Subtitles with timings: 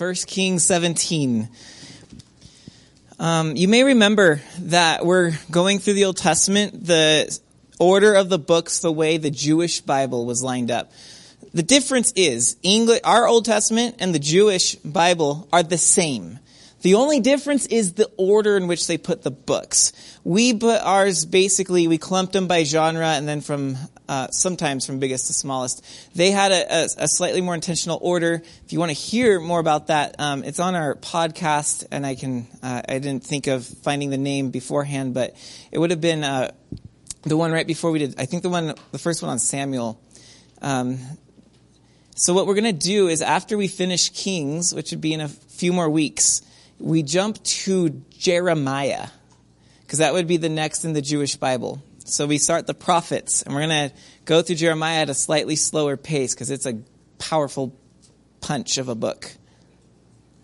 [0.00, 1.46] 1 Kings 17.
[3.18, 7.38] Um, you may remember that we're going through the Old Testament, the
[7.78, 10.90] order of the books, the way the Jewish Bible was lined up.
[11.52, 16.38] The difference is English, our Old Testament and the Jewish Bible are the same.
[16.80, 19.92] The only difference is the order in which they put the books.
[20.24, 23.76] We put ours basically, we clumped them by genre and then from,
[24.10, 25.86] uh, sometimes from biggest to smallest.
[26.16, 28.42] They had a, a, a, slightly more intentional order.
[28.64, 32.16] If you want to hear more about that, um, it's on our podcast and I
[32.16, 35.36] can, uh, I didn't think of finding the name beforehand, but
[35.70, 36.50] it would have been, uh,
[37.22, 40.00] the one right before we did, I think the one, the first one on Samuel.
[40.60, 40.98] Um,
[42.16, 45.20] so what we're going to do is after we finish Kings, which would be in
[45.20, 46.42] a few more weeks,
[46.80, 49.06] we jump to Jeremiah,
[49.82, 51.80] because that would be the next in the Jewish Bible.
[52.10, 55.54] So we start the prophets, and we're going to go through Jeremiah at a slightly
[55.54, 56.80] slower pace, because it's a
[57.18, 57.72] powerful
[58.40, 59.30] punch of a book.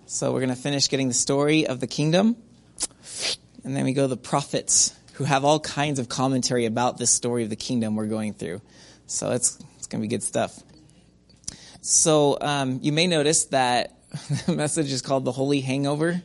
[0.06, 2.36] So we're going to finish getting the story of the kingdom,
[3.64, 7.10] and then we go to the prophets, who have all kinds of commentary about this
[7.10, 8.62] story of the kingdom we're going through.
[9.08, 10.56] So it's, it's going to be good stuff.
[11.80, 13.98] So um, you may notice that
[14.46, 16.22] the message is called The Holy Hangover.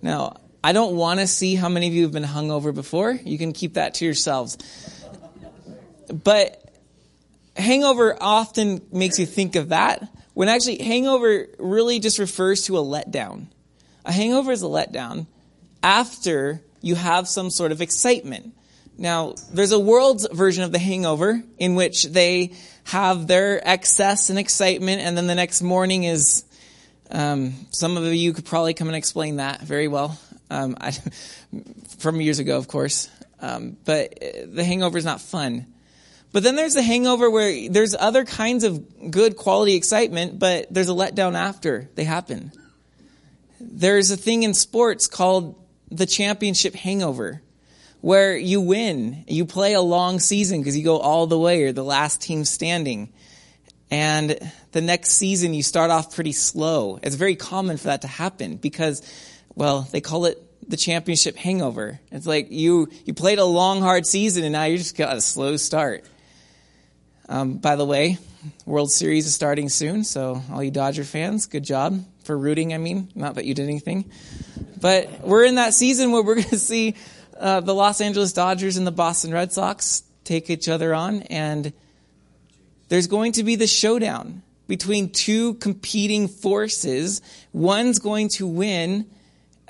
[0.00, 3.12] Now, I don't want to see how many of you have been hungover before.
[3.12, 4.58] You can keep that to yourselves.
[6.12, 6.62] But
[7.56, 12.82] hangover often makes you think of that, when actually hangover really just refers to a
[12.82, 13.46] letdown.
[14.04, 15.26] A hangover is a letdown
[15.82, 18.54] after you have some sort of excitement.
[18.98, 22.52] Now, there's a world's version of the hangover in which they
[22.84, 26.44] have their excess and excitement, and then the next morning is.
[27.12, 30.16] Um, some of you could probably come and explain that very well
[30.50, 30.92] um, I,
[31.98, 33.08] from years ago, of course.
[33.40, 35.66] Um, but the hangover is not fun.
[36.32, 40.88] But then there's the hangover where there's other kinds of good quality excitement, but there's
[40.88, 42.52] a letdown after they happen.
[43.60, 45.56] There's a thing in sports called
[45.90, 47.42] the championship hangover
[48.00, 49.24] where you win.
[49.26, 51.60] You play a long season because you go all the way.
[51.60, 53.12] You're the last team standing.
[53.90, 54.38] And
[54.70, 57.00] the next season you start off pretty slow.
[57.02, 59.02] It's very common for that to happen because,
[59.60, 62.00] well, they call it the championship hangover.
[62.10, 65.20] It's like you, you played a long, hard season and now you just got a
[65.20, 66.02] slow start.
[67.28, 68.16] Um, by the way,
[68.64, 72.78] World Series is starting soon, so all you Dodger fans, good job for rooting, I
[72.78, 73.10] mean.
[73.14, 74.10] Not that you did anything.
[74.80, 76.94] But we're in that season where we're going to see
[77.38, 81.74] uh, the Los Angeles Dodgers and the Boston Red Sox take each other on, and
[82.88, 87.20] there's going to be the showdown between two competing forces.
[87.52, 89.04] One's going to win,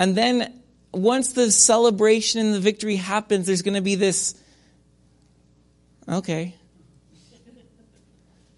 [0.01, 0.63] and then
[0.93, 4.35] once the celebration and the victory happens, there's going to be this.
[6.09, 6.55] Okay.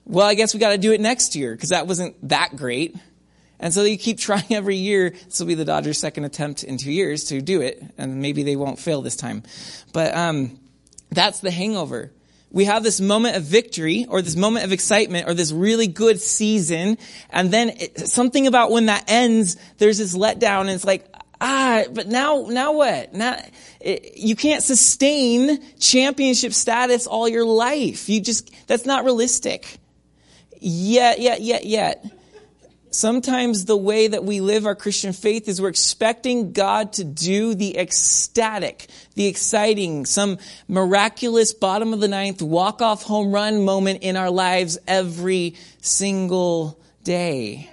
[0.04, 2.94] Well, I guess we got to do it next year because that wasn't that great.
[3.58, 5.10] And so you keep trying every year.
[5.10, 8.44] This will be the Dodgers' second attempt in two years to do it, and maybe
[8.44, 9.42] they won't fail this time.
[9.92, 10.60] But um,
[11.10, 12.12] that's the hangover.
[12.52, 16.20] We have this moment of victory, or this moment of excitement, or this really good
[16.20, 16.98] season,
[17.30, 21.08] and then it, something about when that ends, there's this letdown, and it's like,
[21.42, 23.12] ah, but now, now what?
[23.12, 23.36] Now,
[23.80, 28.08] it, you can't sustain championship status all your life.
[28.08, 29.78] You just, that's not realistic.
[30.60, 32.04] Yet, yet, yet, yet
[32.94, 37.54] Sometimes the way that we live our Christian faith is we're expecting God to do
[37.54, 40.36] the ecstatic, the exciting, some
[40.68, 46.78] miraculous bottom of the ninth walk off home run moment in our lives every single
[47.02, 47.70] day.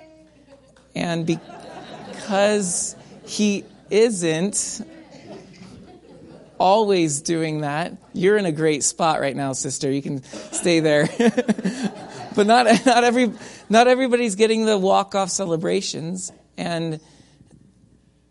[0.96, 2.96] And because
[3.30, 4.82] He isn't
[6.58, 9.92] always doing that, you're in a great spot right now, sister.
[9.92, 11.08] You can stay there.
[12.36, 13.32] but not, not every,
[13.70, 17.00] not everybody's getting the walk-off celebrations, and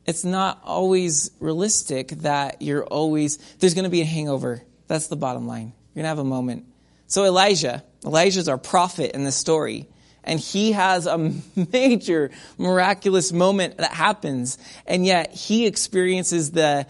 [0.05, 4.63] it's not always realistic that you're always, there's going to be a hangover.
[4.89, 5.73] That's the bottom line.
[5.95, 6.67] You're going to have a moment.
[7.07, 9.89] So Elijah, Elijah's our prophet in this story.
[10.28, 11.16] And he has a
[11.72, 14.58] major miraculous moment that happens.
[14.87, 16.87] And yet he experiences the,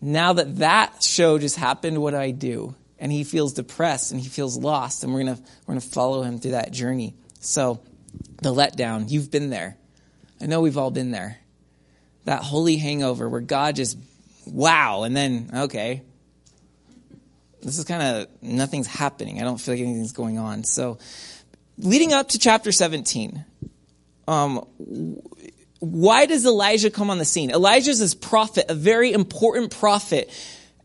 [0.00, 2.74] now that that show just happened, what do I do?
[2.98, 5.04] And he feels depressed and he feels lost.
[5.04, 7.14] And we're going to, we're going to follow him through that journey.
[7.40, 7.80] So,
[8.42, 9.76] the letdown, you've been there.
[10.40, 11.38] I know we've all been there.
[12.24, 13.96] That holy hangover where God just,
[14.46, 16.02] wow, and then, okay,
[17.62, 19.40] this is kind of, nothing's happening.
[19.40, 20.64] I don't feel like anything's going on.
[20.64, 20.98] So,
[21.78, 23.44] leading up to chapter 17,
[24.28, 24.64] um,
[25.80, 27.50] why does Elijah come on the scene?
[27.50, 30.30] Elijah is this prophet, a very important prophet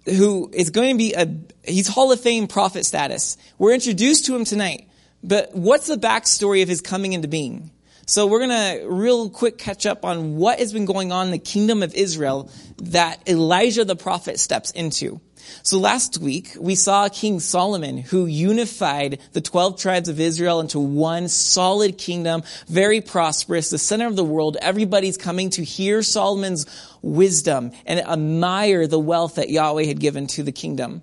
[0.05, 1.27] who is going to be a,
[1.63, 3.37] he's Hall of Fame prophet status.
[3.57, 4.87] We're introduced to him tonight.
[5.23, 7.71] But what's the backstory of his coming into being?
[8.07, 11.31] So we're going to real quick catch up on what has been going on in
[11.31, 15.21] the kingdom of Israel that Elijah the prophet steps into.
[15.63, 20.79] So last week we saw King Solomon who unified the 12 tribes of Israel into
[20.79, 24.57] one solid kingdom, very prosperous, the center of the world.
[24.61, 26.65] Everybody's coming to hear Solomon's
[27.01, 31.01] wisdom and admire the wealth that Yahweh had given to the kingdom.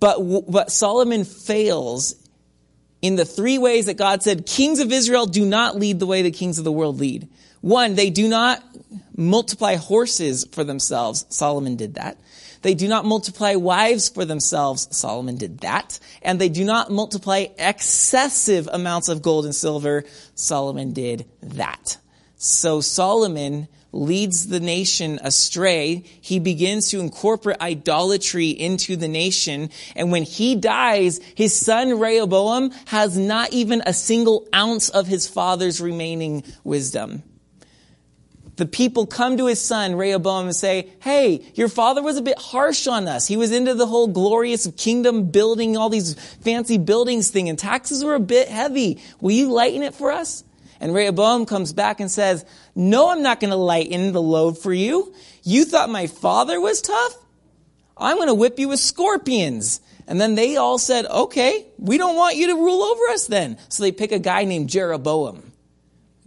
[0.00, 0.18] But,
[0.48, 2.14] but Solomon fails
[3.02, 6.22] in the three ways that God said kings of Israel do not lead the way
[6.22, 7.28] the kings of the world lead.
[7.60, 8.62] One, they do not
[9.16, 11.26] multiply horses for themselves.
[11.28, 12.18] Solomon did that.
[12.62, 14.88] They do not multiply wives for themselves.
[14.96, 15.98] Solomon did that.
[16.22, 20.04] And they do not multiply excessive amounts of gold and silver.
[20.34, 21.98] Solomon did that.
[22.36, 26.04] So Solomon leads the nation astray.
[26.20, 29.70] He begins to incorporate idolatry into the nation.
[29.96, 35.26] And when he dies, his son Rehoboam has not even a single ounce of his
[35.26, 37.22] father's remaining wisdom
[38.58, 42.38] the people come to his son, Rehoboam, and say, Hey, your father was a bit
[42.38, 43.28] harsh on us.
[43.28, 48.04] He was into the whole glorious kingdom building, all these fancy buildings thing, and taxes
[48.04, 49.00] were a bit heavy.
[49.20, 50.42] Will you lighten it for us?
[50.80, 52.44] And Rehoboam comes back and says,
[52.74, 55.14] No, I'm not going to lighten the load for you.
[55.44, 57.14] You thought my father was tough?
[57.96, 59.80] I'm going to whip you with scorpions.
[60.08, 63.56] And then they all said, Okay, we don't want you to rule over us then.
[63.68, 65.52] So they pick a guy named Jeroboam.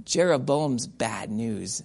[0.05, 1.83] Jeroboam's bad news.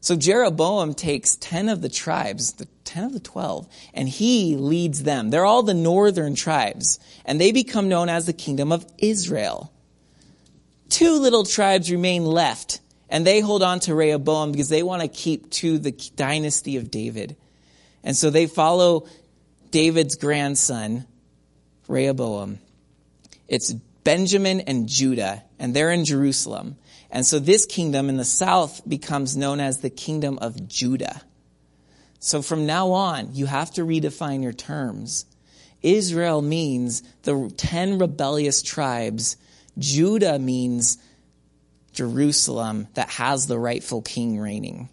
[0.00, 5.02] So Jeroboam takes 10 of the tribes, the 10 of the 12, and he leads
[5.02, 5.30] them.
[5.30, 9.72] They're all the northern tribes, and they become known as the kingdom of Israel.
[10.88, 15.08] Two little tribes remain left, and they hold on to Rehoboam because they want to
[15.08, 17.36] keep to the dynasty of David.
[18.04, 19.06] And so they follow
[19.70, 21.06] David's grandson,
[21.88, 22.58] Rehoboam.
[23.48, 26.76] It's Benjamin and Judah, and they're in Jerusalem.
[27.10, 31.22] And so this kingdom in the south becomes known as the kingdom of Judah.
[32.18, 35.24] So from now on, you have to redefine your terms.
[35.82, 39.36] Israel means the 10 rebellious tribes.
[39.78, 40.98] Judah means
[41.92, 44.88] Jerusalem that has the rightful king reigning.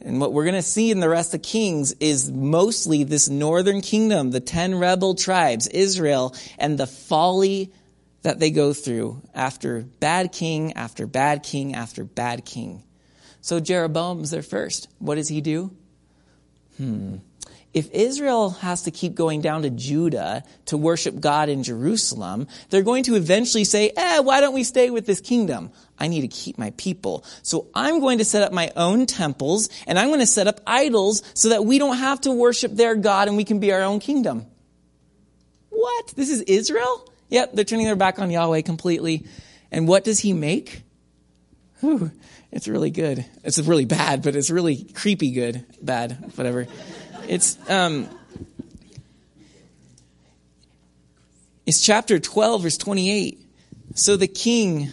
[0.00, 3.80] And what we're going to see in the rest of Kings is mostly this northern
[3.80, 7.72] kingdom, the 10 rebel tribes, Israel, and the folly
[8.24, 12.82] that they go through after bad king after bad king after bad king.
[13.42, 14.88] So Jeroboam's their first.
[14.98, 15.70] What does he do?
[16.78, 17.16] Hmm.
[17.74, 22.82] If Israel has to keep going down to Judah to worship God in Jerusalem, they're
[22.82, 25.70] going to eventually say, eh, why don't we stay with this kingdom?
[25.98, 27.24] I need to keep my people.
[27.42, 30.60] So I'm going to set up my own temples and I'm going to set up
[30.66, 33.82] idols so that we don't have to worship their God and we can be our
[33.82, 34.46] own kingdom.
[35.68, 36.14] What?
[36.16, 37.10] This is Israel?
[37.34, 39.26] Yep, they're turning their back on Yahweh completely.
[39.72, 40.84] And what does he make?
[41.80, 42.12] Whew,
[42.52, 43.26] it's really good.
[43.42, 45.66] It's really bad, but it's really creepy good.
[45.82, 46.68] Bad, whatever.
[47.26, 48.08] It's, um,
[51.66, 53.44] it's chapter 12, verse 28.
[53.96, 54.92] So the king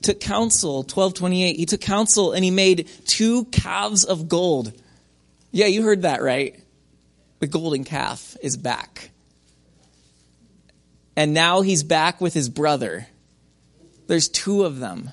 [0.00, 1.56] took counsel, 1228.
[1.56, 4.72] He took counsel and he made two calves of gold.
[5.50, 6.58] Yeah, you heard that right.
[7.40, 9.10] The golden calf is back
[11.16, 13.06] and now he's back with his brother.
[14.06, 15.10] There's two of them.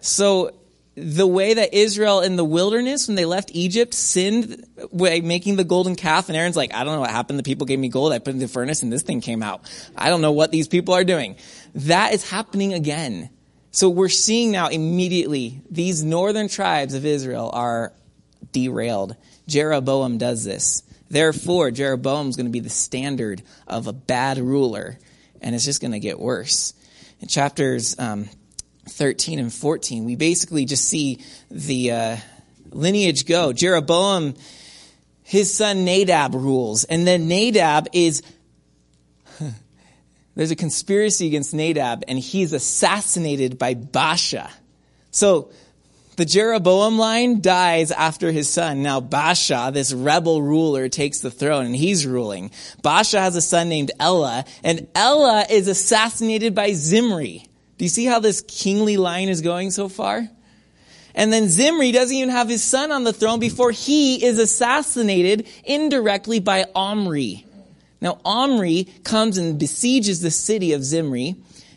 [0.00, 0.52] So
[0.96, 5.64] the way that Israel in the wilderness, when they left Egypt, sinned by making the
[5.64, 7.38] golden calf, and Aaron's like, I don't know what happened.
[7.38, 8.12] The people gave me gold.
[8.12, 9.60] I put in the furnace, and this thing came out.
[9.96, 11.36] I don't know what these people are doing.
[11.74, 13.28] That is happening again.
[13.72, 17.92] So we're seeing now immediately these northern tribes of Israel are
[18.52, 19.16] derailed.
[19.46, 20.82] Jeroboam does this.
[21.10, 24.98] Therefore, Jeroboam's going to be the standard of a bad ruler
[25.42, 26.74] and it's just going to get worse.
[27.20, 28.28] In chapters um,
[28.88, 32.16] 13 and 14, we basically just see the uh,
[32.70, 33.52] lineage go.
[33.52, 34.34] Jeroboam,
[35.22, 38.22] his son Nadab rules, and then Nadab is.
[40.34, 44.50] There's a conspiracy against Nadab, and he's assassinated by Baasha.
[45.10, 45.50] So
[46.16, 48.82] the Jeroboam line dies after his son.
[48.82, 52.50] Now Baasha, this rebel ruler, takes the throne and he's ruling.
[52.82, 57.46] Baasha has a son named Elah, and Elah is assassinated by Zimri.
[57.78, 60.26] Do you see how this kingly line is going so far?
[61.14, 65.46] And then Zimri doesn't even have his son on the throne before he is assassinated
[65.64, 67.46] indirectly by Omri.
[68.00, 71.36] Now Omri comes and besieges the city of Zimri.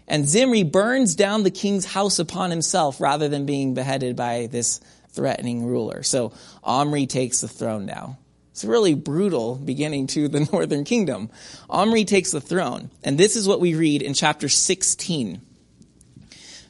[0.10, 4.82] And Zimri burns down the king's house upon himself rather than being beheaded by this
[5.12, 6.02] threatening ruler.
[6.02, 8.18] So Omri takes the throne now.
[8.52, 11.30] It's a really brutal beginning to the northern kingdom.
[11.70, 12.90] Omri takes the throne.
[13.04, 15.42] And this is what we read in chapter 16.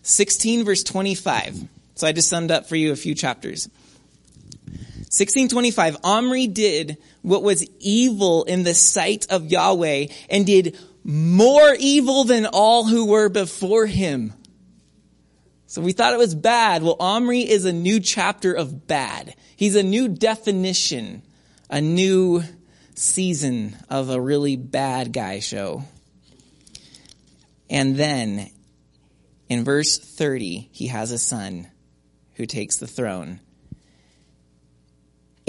[0.01, 1.67] 16 verse 25.
[1.95, 3.69] So I just summed up for you a few chapters.
[5.11, 10.77] 1625, Omri did what was evil in the sight of Yahweh and did
[11.09, 14.31] more evil than all who were before him.
[15.65, 16.83] So we thought it was bad.
[16.83, 19.33] Well, Omri is a new chapter of bad.
[19.55, 21.23] He's a new definition,
[21.67, 22.43] a new
[22.93, 25.83] season of a really bad guy show.
[27.71, 28.51] And then
[29.47, 31.69] in verse 30, he has a son
[32.35, 33.39] who takes the throne.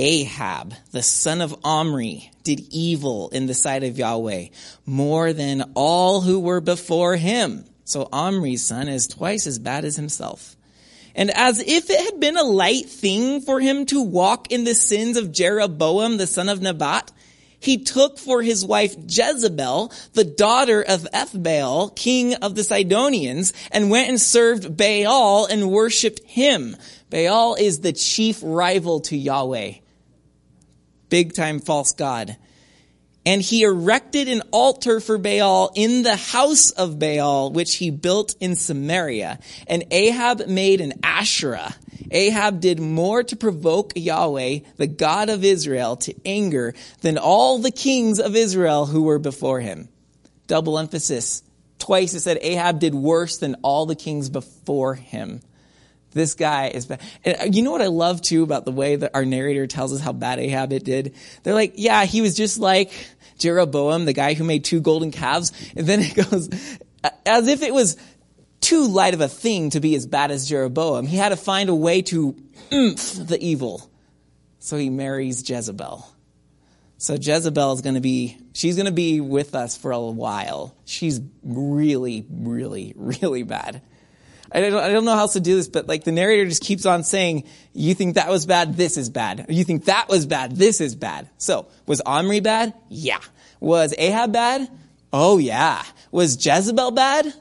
[0.01, 4.47] Ahab, the son of Omri, did evil in the sight of Yahweh
[4.87, 7.67] more than all who were before him.
[7.85, 10.57] So Omri's son is twice as bad as himself.
[11.15, 14.75] And as if it had been a light thing for him to walk in the
[14.75, 17.13] sins of Jeroboam, the son of Nebat,
[17.59, 23.91] he took for his wife Jezebel, the daughter of Ethbaal, king of the Sidonians, and
[23.91, 26.75] went and served Baal and worshiped him.
[27.11, 29.73] Baal is the chief rival to Yahweh.
[31.11, 32.37] Big time false god.
[33.27, 38.35] And he erected an altar for Baal in the house of Baal, which he built
[38.41, 39.39] in Samaria.
[39.67, 41.75] And Ahab made an Asherah.
[42.11, 47.71] Ahab did more to provoke Yahweh, the God of Israel, to anger than all the
[47.71, 49.89] kings of Israel who were before him.
[50.47, 51.43] Double emphasis.
[51.79, 55.41] Twice it said Ahab did worse than all the kings before him.
[56.13, 57.01] This guy is bad.
[57.25, 59.93] And uh, you know what I love too about the way that our narrator tells
[59.93, 61.15] us how bad Ahab it did?
[61.43, 62.93] They're like, yeah, he was just like
[63.39, 65.53] Jeroboam, the guy who made two golden calves.
[65.77, 66.51] And then it goes,
[67.25, 67.97] as if it was
[68.61, 71.07] too light of a thing to be as bad as Jeroboam.
[71.07, 72.37] He had to find a way to
[72.73, 73.91] oomph the evil.
[74.59, 76.07] So he marries Jezebel.
[76.99, 80.77] So Jezebel is going to be, she's going to be with us for a while.
[80.85, 83.81] She's really, really, really bad.
[84.53, 86.63] I don't, I don't know how else to do this, but like the narrator just
[86.63, 89.47] keeps on saying, you think that was bad, this is bad.
[89.49, 91.29] You think that was bad, this is bad.
[91.39, 92.75] So, was Omri bad?
[92.89, 93.21] Yeah.
[93.61, 94.69] Was Ahab bad?
[95.13, 95.83] Oh yeah.
[96.11, 97.33] Was Jezebel bad?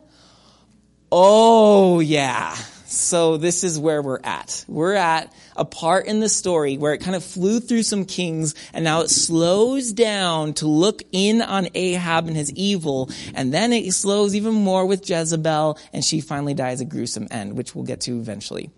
[1.11, 2.53] Oh yeah.
[2.85, 4.65] So this is where we're at.
[4.67, 8.55] We're at a part in the story where it kind of flew through some kings
[8.73, 13.09] and now it slows down to look in on Ahab and his evil.
[13.35, 17.57] And then it slows even more with Jezebel and she finally dies a gruesome end,
[17.57, 18.71] which we'll get to eventually.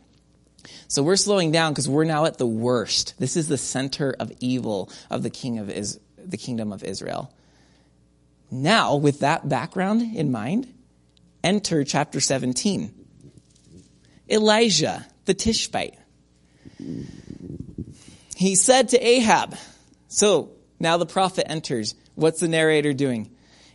[0.87, 3.13] So we're slowing down because we're now at the worst.
[3.19, 7.33] This is the center of evil of the king of Is- the kingdom of Israel.
[8.49, 10.73] Now, with that background in mind,
[11.43, 12.93] enter chapter 17.
[14.29, 15.97] Elijah the Tishbite.
[18.41, 19.55] He said to Ahab,
[20.07, 21.93] so now the prophet enters.
[22.15, 23.29] What's the narrator doing?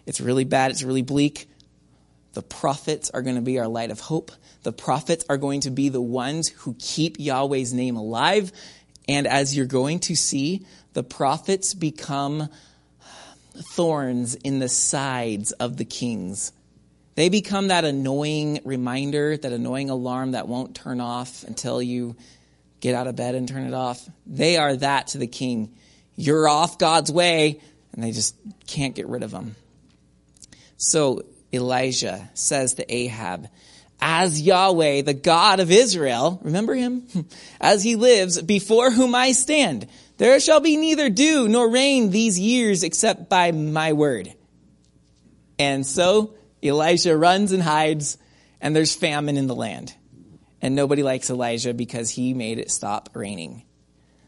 [0.06, 0.72] It's really bad.
[0.72, 1.48] It's really bleak.
[2.32, 4.32] The prophets are going to be our light of hope.
[4.64, 8.50] The prophets are going to be the ones who keep Yahweh's name alive.
[9.06, 12.48] And as you're going to see, the prophets become
[13.74, 16.50] thorns in the sides of the kings.
[17.14, 22.16] They become that annoying reminder, that annoying alarm that won't turn off until you
[22.86, 24.08] get out of bed and turn it off.
[24.26, 25.74] They are that to the king.
[26.14, 27.60] You're off God's way,
[27.92, 28.36] and they just
[28.68, 29.56] can't get rid of them.
[30.76, 33.48] So Elijah says to Ahab,
[34.00, 37.08] as Yahweh, the God of Israel, remember him?
[37.60, 39.88] As he lives, before whom I stand,
[40.18, 44.32] there shall be neither dew nor rain these years except by my word.
[45.58, 48.18] And so Elijah runs and hides,
[48.60, 49.94] and there's famine in the land.
[50.62, 53.62] And nobody likes Elijah because he made it stop raining.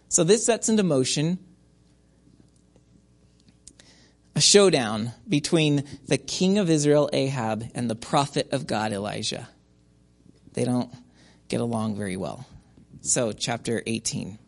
[0.08, 1.38] So this sets into motion
[4.38, 9.48] a showdown between the king of Israel, Ahab, and the prophet of God, Elijah.
[10.52, 10.92] They don't
[11.48, 12.46] get along very well.
[13.00, 14.38] So, chapter 18.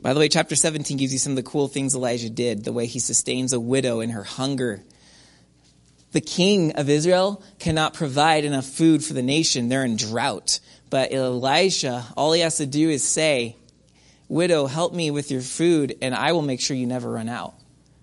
[0.00, 2.72] By the way, chapter 17 gives you some of the cool things Elijah did, the
[2.72, 4.82] way he sustains a widow in her hunger
[6.12, 9.68] the king of Israel cannot provide enough food for the nation.
[9.68, 10.60] They're in drought.
[10.90, 13.56] But Elisha, all he has to do is say,
[14.28, 17.54] Widow, help me with your food, and I will make sure you never run out.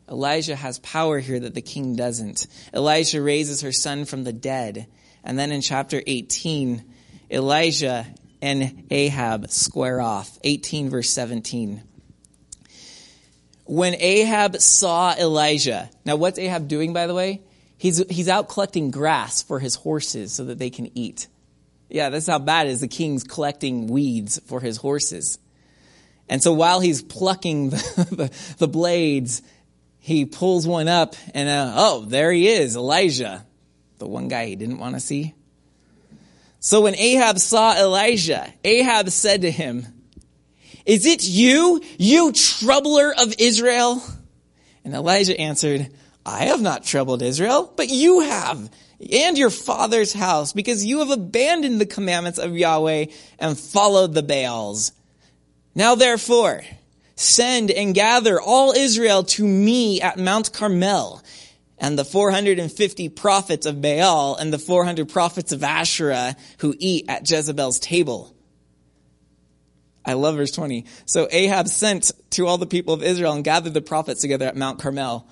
[0.09, 2.47] Elijah has power here that the king doesn't.
[2.73, 4.87] Elijah raises her son from the dead.
[5.23, 6.83] And then in chapter 18,
[7.29, 8.07] Elijah
[8.41, 10.39] and Ahab square off.
[10.43, 11.83] 18 verse 17.
[13.65, 17.43] When Ahab saw Elijah, now what's Ahab doing by the way?
[17.79, 21.27] He's, he's out collecting grass for his horses so that they can eat.
[21.87, 22.81] Yeah, that's how bad it is.
[22.81, 25.39] The king's collecting weeds for his horses.
[26.27, 27.77] And so while he's plucking the,
[28.11, 29.41] the, the blades,
[29.97, 33.45] he pulls one up and, uh, oh, there he is, Elijah,
[33.97, 35.33] the one guy he didn't want to see.
[36.59, 39.87] So when Ahab saw Elijah, Ahab said to him,
[40.85, 44.03] Is it you, you troubler of Israel?
[44.83, 45.89] And Elijah answered,
[46.29, 48.69] I have not troubled Israel, but you have,
[49.11, 53.07] and your father's house, because you have abandoned the commandments of Yahweh
[53.39, 54.91] and followed the Baals.
[55.73, 56.61] Now therefore,
[57.15, 61.23] send and gather all Israel to me at Mount Carmel,
[61.79, 67.29] and the 450 prophets of Baal and the 400 prophets of Asherah who eat at
[67.29, 68.35] Jezebel's table.
[70.05, 70.85] I love verse 20.
[71.05, 74.57] So Ahab sent to all the people of Israel and gathered the prophets together at
[74.57, 75.27] Mount Carmel.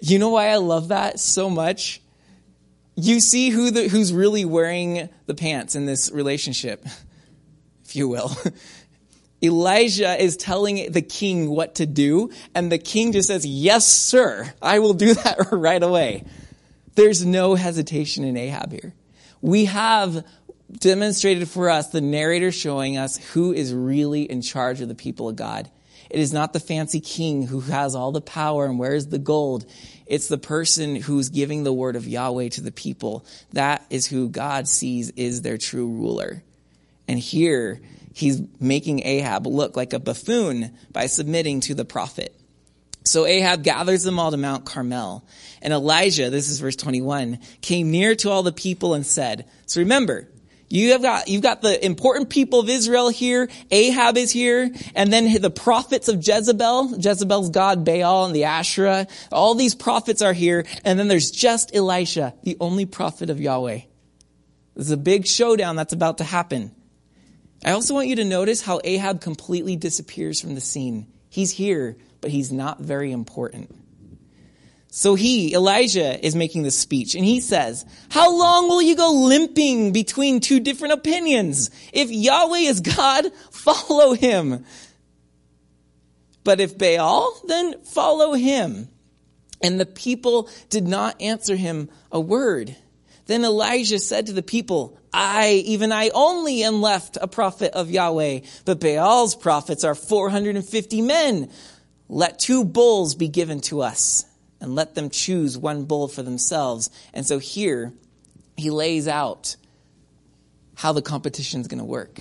[0.00, 2.00] You know why I love that so much?
[2.94, 6.84] You see who the, who's really wearing the pants in this relationship,
[7.84, 8.30] if you will.
[9.42, 14.52] Elijah is telling the king what to do, and the king just says, Yes, sir,
[14.60, 16.24] I will do that right away.
[16.96, 18.94] There's no hesitation in Ahab here.
[19.40, 20.26] We have
[20.72, 25.28] demonstrated for us the narrator showing us who is really in charge of the people
[25.28, 25.70] of God.
[26.10, 29.66] It is not the fancy king who has all the power and wears the gold.
[30.06, 33.26] It's the person who's giving the word of Yahweh to the people.
[33.52, 36.42] That is who God sees is their true ruler.
[37.06, 37.80] And here,
[38.14, 42.34] he's making Ahab look like a buffoon by submitting to the prophet.
[43.04, 45.24] So Ahab gathers them all to Mount Carmel.
[45.62, 49.80] And Elijah, this is verse 21, came near to all the people and said, so
[49.80, 50.28] remember,
[50.70, 53.48] you have got, you've got the important people of Israel here.
[53.70, 54.70] Ahab is here.
[54.94, 59.06] And then the prophets of Jezebel, Jezebel's god Baal and the Asherah.
[59.32, 60.66] All these prophets are here.
[60.84, 63.80] And then there's just Elisha, the only prophet of Yahweh.
[64.74, 66.74] There's a big showdown that's about to happen.
[67.64, 71.06] I also want you to notice how Ahab completely disappears from the scene.
[71.30, 73.74] He's here, but he's not very important.
[74.90, 79.12] So he, Elijah, is making this speech and he says, how long will you go
[79.12, 81.70] limping between two different opinions?
[81.92, 84.64] If Yahweh is God, follow him.
[86.42, 88.88] But if Baal, then follow him.
[89.60, 92.74] And the people did not answer him a word.
[93.26, 97.90] Then Elijah said to the people, I, even I only am left a prophet of
[97.90, 101.50] Yahweh, but Baal's prophets are 450 men.
[102.08, 104.24] Let two bulls be given to us
[104.60, 106.90] and let them choose one bull for themselves.
[107.14, 107.92] And so here,
[108.56, 109.56] he lays out
[110.74, 112.20] how the competition is going to work.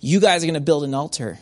[0.00, 1.38] You guys are going to build an altar,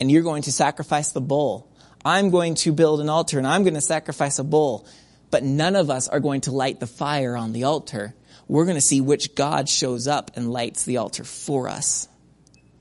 [0.00, 1.70] and you're going to sacrifice the bull.
[2.04, 4.86] I'm going to build an altar, and I'm going to sacrifice a bull.
[5.30, 8.14] But none of us are going to light the fire on the altar.
[8.46, 12.08] We're going to see which God shows up and lights the altar for us.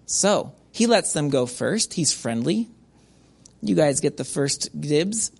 [0.06, 1.94] So, he lets them go first.
[1.94, 2.70] He's friendly.
[3.62, 5.32] You guys get the first dibs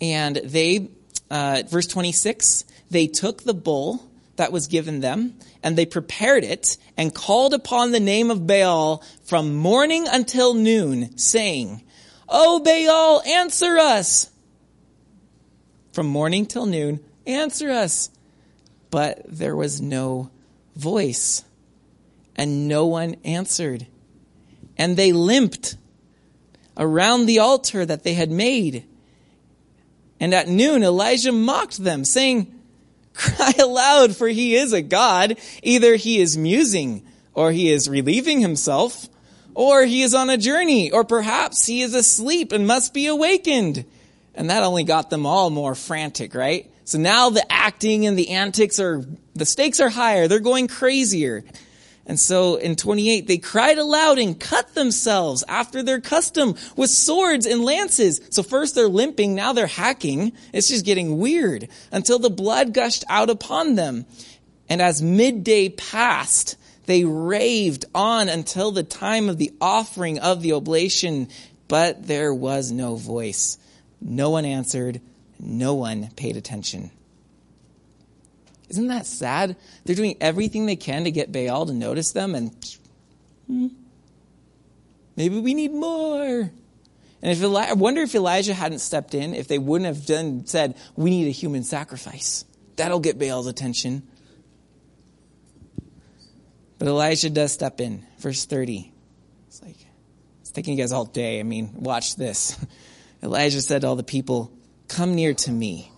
[0.00, 0.90] and they,
[1.30, 6.76] uh, verse 26, they took the bull that was given them and they prepared it
[6.96, 11.82] and called upon the name of Baal from morning until noon, saying,
[12.28, 14.30] O Baal, answer us.
[15.92, 18.10] From morning till noon, answer us.
[18.90, 20.30] But there was no
[20.76, 21.44] voice
[22.36, 23.86] and no one answered.
[24.78, 25.76] And they limped
[26.76, 28.84] around the altar that they had made
[30.20, 32.52] and at noon, Elijah mocked them, saying,
[33.14, 35.38] Cry aloud, for he is a God.
[35.62, 39.08] Either he is musing, or he is relieving himself,
[39.54, 43.84] or he is on a journey, or perhaps he is asleep and must be awakened.
[44.34, 46.70] And that only got them all more frantic, right?
[46.84, 49.04] So now the acting and the antics are,
[49.34, 50.28] the stakes are higher.
[50.28, 51.44] They're going crazier.
[52.08, 57.44] And so in 28, they cried aloud and cut themselves after their custom with swords
[57.44, 58.22] and lances.
[58.30, 60.32] So first they're limping, now they're hacking.
[60.54, 64.06] It's just getting weird until the blood gushed out upon them.
[64.70, 70.54] And as midday passed, they raved on until the time of the offering of the
[70.54, 71.28] oblation,
[71.68, 73.58] but there was no voice.
[74.00, 75.02] No one answered.
[75.38, 76.90] No one paid attention.
[78.68, 79.56] Isn't that sad?
[79.84, 82.50] They're doing everything they can to get Baal to notice them, and
[83.46, 83.68] hmm,
[85.16, 86.50] maybe we need more.
[87.20, 90.46] And if Eli- I wonder if Elijah hadn't stepped in, if they wouldn't have done
[90.46, 92.44] said, "We need a human sacrifice."
[92.76, 94.04] That'll get Baal's attention.
[96.78, 98.06] But Elijah does step in.
[98.18, 98.92] Verse 30.
[99.48, 99.76] It's like,
[100.40, 101.40] it's taking you guys all day.
[101.40, 102.56] I mean, watch this.
[103.22, 104.52] Elijah said to all the people,
[104.86, 105.90] Come near to me.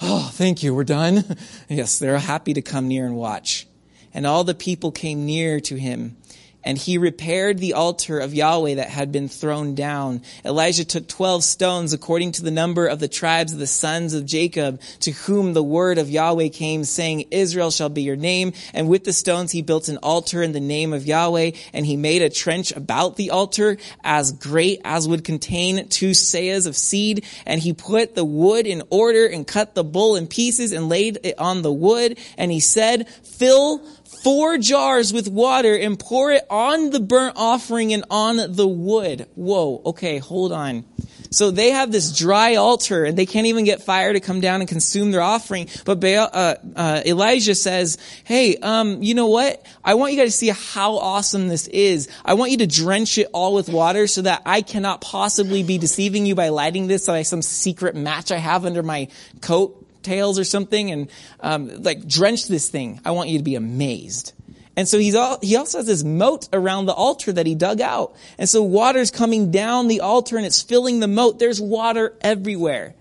[0.00, 1.36] Oh, thank you, we're done.
[1.68, 3.66] yes, they're happy to come near and watch.
[4.12, 6.16] And all the people came near to him,
[6.64, 10.22] and he repaired the altar of Yahweh that had been thrown down.
[10.44, 14.26] Elijah took twelve stones according to the number of the tribes of the sons of
[14.26, 18.52] Jacob, to whom the word of Yahweh came, saying, Israel shall be your name.
[18.72, 21.96] And with the stones he built an altar in the name of Yahweh, and he
[21.96, 27.24] made a trench about the altar as great as would contain two seahs of seed.
[27.46, 31.18] And he put the wood in order and cut the bull in pieces and laid
[31.22, 32.18] it on the wood.
[32.38, 33.78] And he said, fill
[34.24, 39.28] four jars with water and pour it on the burnt offering and on the wood.
[39.34, 40.84] Whoa, okay, hold on.
[41.30, 44.60] So they have this dry altar and they can't even get fire to come down
[44.60, 45.68] and consume their offering.
[45.84, 49.66] But Baal, uh, uh, Elijah says, hey, um, you know what?
[49.84, 52.08] I want you guys to see how awesome this is.
[52.24, 55.76] I want you to drench it all with water so that I cannot possibly be
[55.76, 59.08] deceiving you by lighting this by some secret match I have under my
[59.40, 63.00] coat tails or something and um, like drench this thing.
[63.04, 64.32] I want you to be amazed.
[64.76, 67.80] And so he's all, he also has this moat around the altar that he dug
[67.80, 68.16] out.
[68.38, 71.38] And so water's coming down the altar and it's filling the moat.
[71.38, 72.94] There's water everywhere.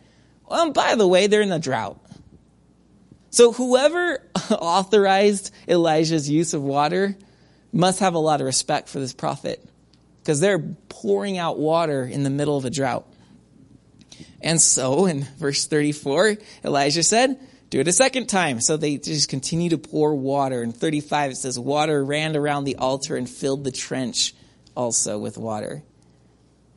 [0.48, 2.00] Well, by the way, they're in a drought.
[3.32, 7.18] So whoever authorized Elijah's use of water
[7.72, 9.68] must have a lot of respect for this prophet
[10.22, 13.08] because they're pouring out water in the middle of a drought.
[14.44, 18.62] And so in verse 34, Elijah said, do it a second time.
[18.62, 20.62] So they just continue to pour water.
[20.62, 24.36] In 35, it says, water ran around the altar and filled the trench
[24.76, 25.82] also with water.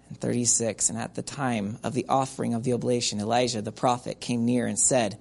[0.09, 4.21] In 36, and at the time of the offering of the oblation, Elijah the prophet
[4.21, 5.19] came near and said,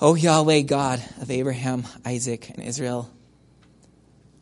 [0.00, 3.10] O Yahweh God of Abraham, Isaac, and Israel,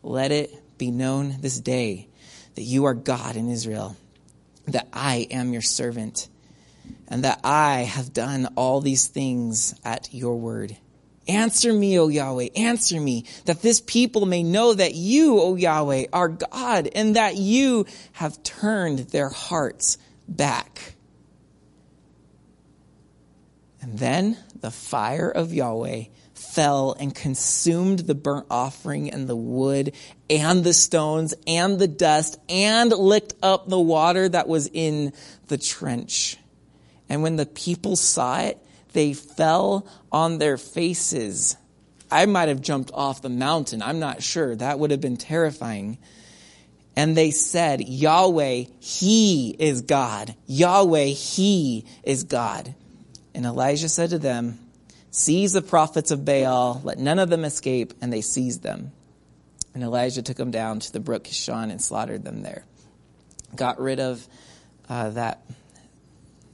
[0.03, 2.09] let it be known this day
[2.55, 3.95] that you are God in Israel,
[4.67, 6.27] that I am your servant
[7.13, 10.75] and that I have done all these things at your word.
[11.27, 16.05] Answer me, O Yahweh, answer me, that this people may know that you, O Yahweh,
[16.11, 20.95] are God, and that you have turned their hearts back.
[23.79, 29.93] And then the fire of Yahweh fell and consumed the burnt offering and the wood
[30.31, 35.13] and the stones and the dust and licked up the water that was in
[35.45, 36.39] the trench.
[37.09, 38.57] And when the people saw it,
[38.93, 41.57] they fell on their faces.
[42.09, 43.81] I might have jumped off the mountain.
[43.81, 44.55] I'm not sure.
[44.55, 45.97] That would have been terrifying.
[46.95, 50.35] And they said, Yahweh, He is God.
[50.45, 52.75] Yahweh, He is God.
[53.33, 54.59] And Elijah said to them,
[55.09, 57.93] Seize the prophets of Baal, let none of them escape.
[58.01, 58.91] And they seized them.
[59.73, 62.63] And Elijah took them down to the brook Kishon and slaughtered them there.
[63.55, 64.27] Got rid of
[64.87, 65.43] uh, that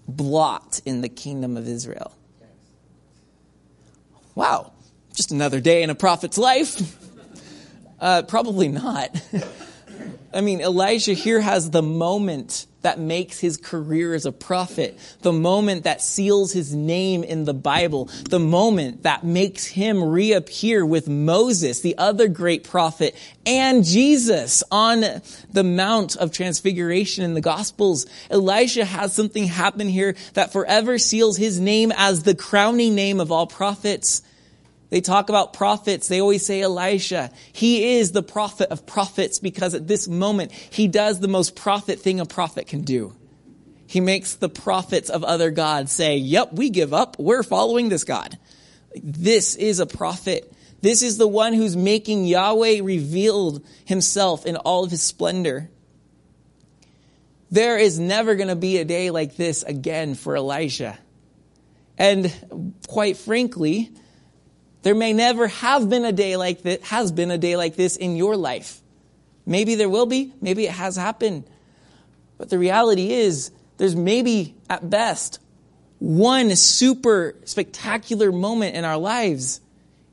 [0.10, 2.12] blot in the kingdom of Israel.
[4.36, 4.74] Wow,
[5.14, 6.96] just another day in a prophet's life?
[8.02, 9.10] Uh, probably not.
[10.34, 15.34] I mean, Elijah here has the moment that makes his career as a prophet, the
[15.34, 21.10] moment that seals his name in the Bible, the moment that makes him reappear with
[21.10, 25.04] Moses, the other great prophet, and Jesus on
[25.52, 28.06] the Mount of Transfiguration in the Gospels.
[28.32, 33.32] Elijah has something happen here that forever seals his name as the crowning name of
[33.32, 34.22] all prophets.
[34.90, 36.08] They talk about prophets.
[36.08, 37.32] They always say Elisha.
[37.54, 42.00] He is the prophet of prophets because at this moment, he does the most prophet
[42.00, 43.16] thing a prophet can do.
[43.86, 47.18] He makes the prophets of other gods say, yep, we give up.
[47.20, 48.38] We're following this God.
[48.96, 50.52] This is a prophet.
[50.82, 55.70] This is the one who's making Yahweh revealed himself in all of his splendor.
[57.52, 60.98] There is never going to be a day like this again for Elijah.
[61.98, 62.34] And
[62.88, 63.92] quite frankly,
[64.82, 67.98] there may never have been a day like this, has been a day like this
[67.98, 68.82] in your life.
[69.46, 71.44] Maybe there will be, maybe it has happened.
[72.38, 75.40] But the reality is, there's maybe at best
[76.00, 79.60] one super spectacular moment in our lives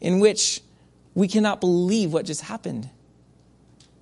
[0.01, 0.61] in which
[1.15, 2.89] we cannot believe what just happened.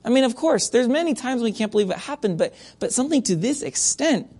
[0.04, 3.22] I mean, of course, there's many times we can't believe what happened, but, but something
[3.24, 4.34] to this extent.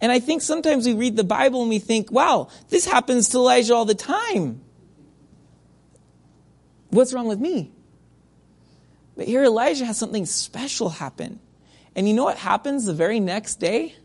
[0.00, 3.38] And I think sometimes we read the Bible and we think, wow, this happens to
[3.38, 4.60] Elijah all the time.
[6.94, 7.72] What's wrong with me?
[9.16, 11.40] But here Elijah has something special happen.
[11.96, 13.96] And you know what happens the very next day?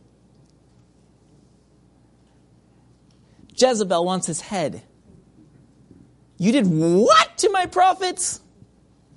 [3.56, 4.82] Jezebel wants his head.
[6.38, 8.42] You did what to my prophets?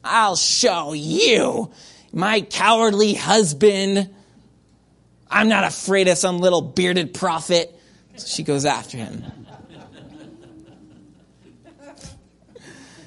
[0.05, 1.71] I'll show you,
[2.13, 4.11] my cowardly husband.
[5.31, 7.75] I'm not afraid of some little bearded prophet.
[8.17, 9.42] So she goes after him.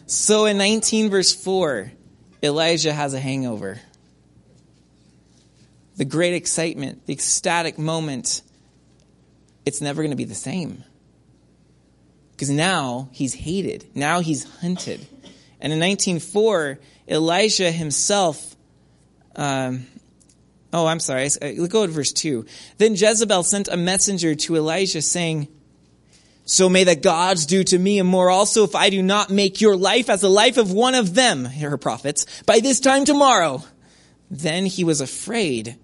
[0.08, 1.92] So in 19 verse 4,
[2.44, 3.80] Elijah has a hangover.
[5.98, 8.42] the great excitement, the ecstatic moment,
[9.66, 10.84] it's never going to be the same.
[12.32, 13.86] Because now he's hated.
[13.96, 15.08] Now he's hunted.
[15.62, 18.56] And in 1904, Elijah himself,
[19.38, 19.86] um,
[20.74, 22.46] oh, I'm sorry, let's go to verse 2.
[22.78, 25.48] Then Jezebel sent a messenger to Elijah saying,
[26.46, 29.62] so may the gods do to me and more also if I do not make
[29.62, 33.64] your life as the life of one of them, her prophets, by this time tomorrow.
[34.30, 35.78] Then he was afraid.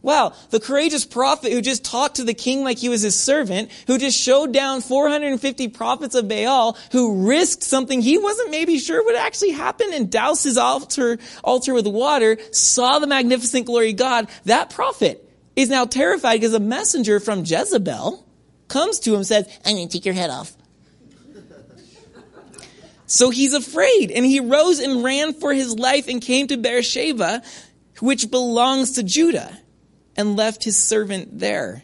[0.00, 3.70] Wow, the courageous prophet who just talked to the king like he was his servant,
[3.88, 9.04] who just showed down 450 prophets of Baal, who risked something he wasn't maybe sure
[9.04, 13.96] would actually happen and doused his altar, altar with water, saw the magnificent glory of
[13.96, 14.28] God.
[14.44, 18.25] That prophet is now terrified because a messenger from Jezebel
[18.68, 20.52] comes to him says, I'm going to take your head off.
[23.06, 27.42] So he's afraid, and he rose and ran for his life and came to Beersheba,
[28.00, 29.56] which belongs to Judah,
[30.16, 31.82] and left his servant there.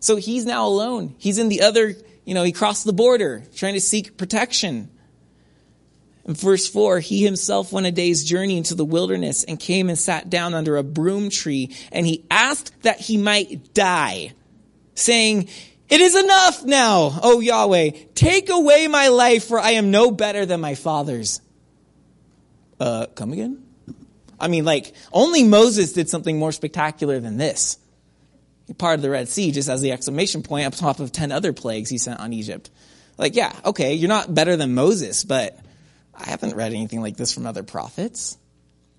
[0.00, 1.14] So he's now alone.
[1.18, 1.94] He's in the other,
[2.24, 4.90] you know, he crossed the border trying to seek protection.
[6.26, 9.98] In verse 4, he himself went a day's journey into the wilderness and came and
[9.98, 14.32] sat down under a broom tree, and he asked that he might die,
[14.94, 15.48] saying,
[15.88, 17.90] it is enough now, O Yahweh.
[18.14, 21.40] Take away my life, for I am no better than my fathers.
[22.80, 23.62] Uh, come again?
[24.40, 27.78] I mean, like, only Moses did something more spectacular than this.
[28.66, 31.52] He parted the Red Sea just as the exclamation point up top of 10 other
[31.52, 32.70] plagues he sent on Egypt.
[33.18, 35.58] Like, yeah, okay, you're not better than Moses, but
[36.14, 38.36] I haven't read anything like this from other prophets.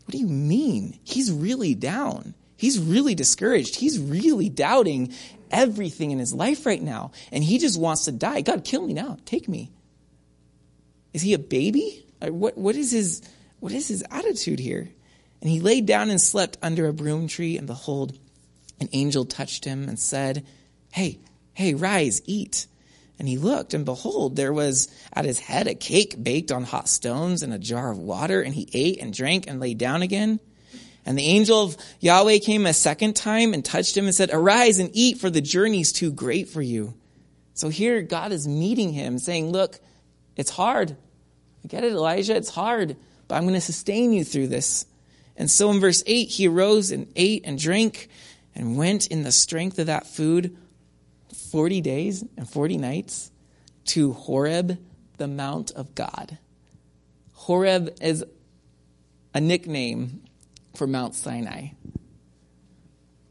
[0.06, 1.00] What do you mean?
[1.04, 2.36] He's really down.
[2.58, 3.76] He's really discouraged.
[3.76, 5.14] He's really doubting
[5.52, 7.12] everything in his life right now.
[7.32, 8.42] And he just wants to die.
[8.42, 9.18] God, kill me now.
[9.26, 9.72] Take me.
[11.14, 12.06] Is he a baby?
[12.22, 13.22] What, what, is his,
[13.60, 14.90] what is his attitude here?
[15.42, 18.18] And he laid down and slept under a broom tree, and behold,
[18.80, 20.46] an angel touched him and said,
[20.92, 21.20] Hey,
[21.54, 22.68] hey, rise, eat.
[23.18, 26.90] And he looked, and behold, there was at his head a cake baked on hot
[26.90, 30.40] stones and a jar of water, and he ate and drank and lay down again.
[31.06, 34.80] And the angel of Yahweh came a second time and touched him and said, Arise
[34.80, 36.96] and eat, for the journey's too great for you.
[37.54, 39.80] So here God is meeting him, saying, Look,
[40.36, 40.98] it's hard.
[41.64, 42.96] I get it, Elijah, it's hard,
[43.28, 44.86] but I'm going to sustain you through this.
[45.38, 48.10] And so in verse 8, he arose and ate and drank
[48.56, 50.58] and went in the strength of that food
[51.52, 53.32] 40 days and 40 nights
[53.86, 54.78] to Horeb,
[55.18, 56.38] the Mount of God.
[57.34, 58.24] Horeb is
[59.34, 60.22] a nickname
[60.78, 61.70] for Mount Sinai.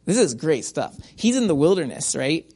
[0.04, 0.96] This is great stuff.
[1.16, 2.50] He's in the wilderness, right?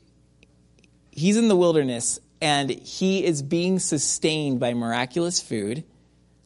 [1.11, 5.85] He's in the wilderness and he is being sustained by miraculous food.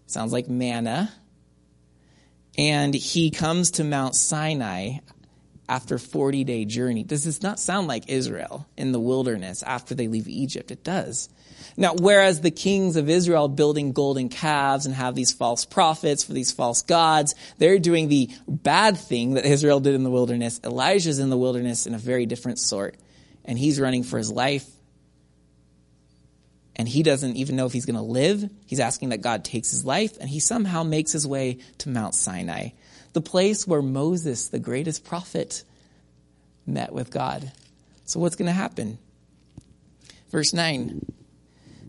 [0.06, 1.12] Sounds like manna.
[2.56, 4.98] And he comes to Mount Sinai
[5.68, 7.02] after 40 day journey.
[7.02, 10.70] Does this not sound like Israel in the wilderness after they leave Egypt?
[10.70, 11.28] It does.
[11.76, 16.32] Now, whereas the kings of Israel building golden calves and have these false prophets for
[16.32, 20.60] these false gods, they're doing the bad thing that Israel did in the wilderness.
[20.64, 22.96] Elijah's in the wilderness in a very different sort.
[23.44, 24.68] And he's running for his life.
[26.76, 28.48] And he doesn't even know if he's going to live.
[28.66, 32.14] He's asking that God takes his life, and he somehow makes his way to Mount
[32.14, 32.70] Sinai,
[33.12, 35.64] the place where Moses, the greatest prophet,
[36.66, 37.52] met with God.
[38.04, 38.98] So, what's going to happen?
[40.30, 41.04] Verse 9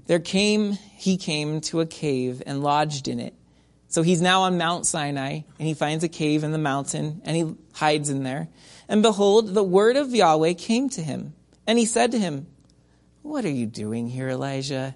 [0.07, 3.33] there came, he came to a cave and lodged in it.
[3.87, 7.37] So he's now on Mount Sinai, and he finds a cave in the mountain, and
[7.37, 8.49] he hides in there.
[8.89, 11.33] And behold, the word of Yahweh came to him.
[11.67, 12.47] And he said to him,
[13.21, 14.95] What are you doing here, Elijah?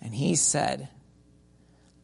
[0.00, 0.88] And he said,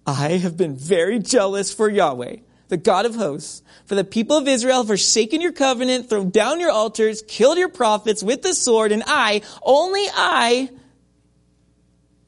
[0.06, 2.36] I have been very jealous for Yahweh,
[2.68, 6.60] the God of hosts, for the people of Israel have forsaken your covenant, thrown down
[6.60, 10.70] your altars, killed your prophets with the sword, and I, only I,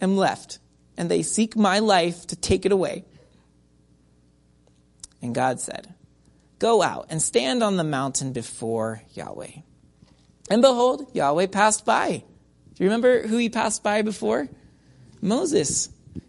[0.00, 0.58] am left,
[0.96, 3.04] and they seek my life to take it away.
[5.22, 5.94] And God said,
[6.58, 9.62] Go out and stand on the mountain before Yahweh.
[10.50, 12.22] And behold, Yahweh passed by.
[12.74, 14.48] Do you remember who he passed by before?
[15.22, 15.88] Moses.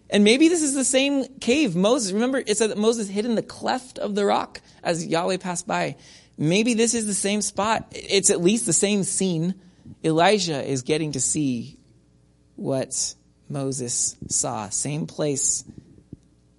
[0.10, 1.76] And maybe this is the same cave.
[1.76, 5.38] Moses, remember it said that Moses hid in the cleft of the rock as Yahweh
[5.38, 5.96] passed by.
[6.38, 7.88] Maybe this is the same spot.
[7.92, 9.56] It's at least the same scene.
[10.04, 11.78] Elijah is getting to see
[12.56, 13.16] what
[13.52, 14.70] Moses saw.
[14.70, 15.64] Same place.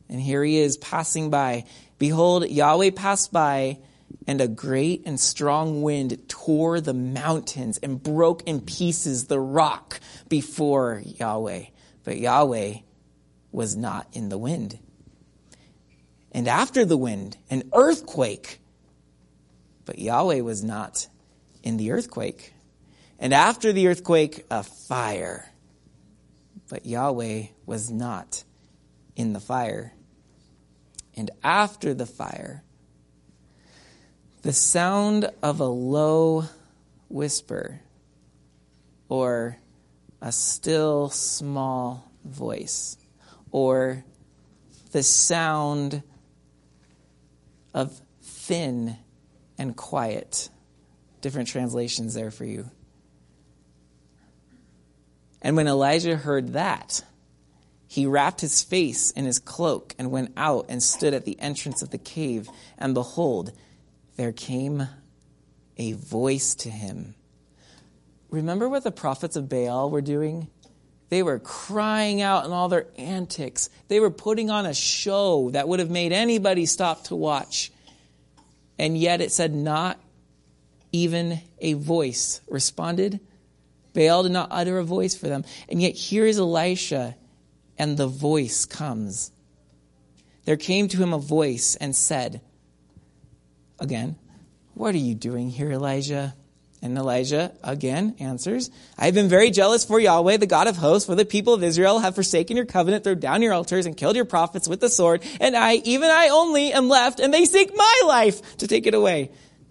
[0.09, 1.65] And here he is passing by.
[1.99, 3.79] Behold, Yahweh passed by,
[4.27, 10.01] and a great and strong wind tore the mountains and broke in pieces the rock
[10.29, 11.65] before Yahweh.
[12.05, 12.75] But Yahweh
[13.51, 14.79] was not in the wind.
[16.33, 18.61] And after the wind, an earthquake.
[19.85, 21.09] but Yahweh was not
[21.63, 22.55] in the earthquake.
[23.19, 25.52] And after the earthquake, a fire,
[26.73, 28.45] but Yahweh was not
[29.15, 29.93] in the fire.
[31.15, 32.65] And after the fire,
[34.41, 36.47] the sound of a low
[37.11, 37.83] whisper
[39.11, 39.59] or
[40.23, 42.97] a still small voice
[43.51, 44.03] or
[44.93, 46.03] the sound
[47.75, 48.97] of thin
[49.59, 50.49] and quiet.
[51.21, 52.71] Different translations there for you.
[55.43, 57.03] And when Elijah heard that,
[57.87, 61.83] he wrapped his face in his cloak and went out and stood at the entrance
[61.83, 62.49] of the cave.
[62.79, 63.53] And behold,
[64.17, 64.89] there came
[65.77, 67.15] a voice to him.
[68.31, 70.49] Remember what the prophets of Baal were doing?
[71.11, 73.69] They were crying out in all their antics.
[73.89, 77.71] They were putting on a show that would have made anybody stop to watch.
[78.79, 80.01] And yet it said, not
[80.93, 83.21] even a voice responded.
[83.95, 85.45] Baal did not utter a voice for them.
[85.69, 87.17] And yet here is Elisha,
[87.79, 89.33] and the voice comes.
[90.45, 92.41] There came to him a voice and said,
[93.79, 94.17] again,
[94.75, 96.35] What are you doing here, Elijah?
[96.85, 101.07] And Elijah again answers, I have been very jealous for Yahweh, the God of hosts,
[101.07, 104.17] for the people of Israel have forsaken your covenant, thrown down your altars, and killed
[104.17, 105.23] your prophets with the sword.
[105.41, 108.95] And I, even I only, am left, and they seek my life to take it
[108.95, 109.31] away.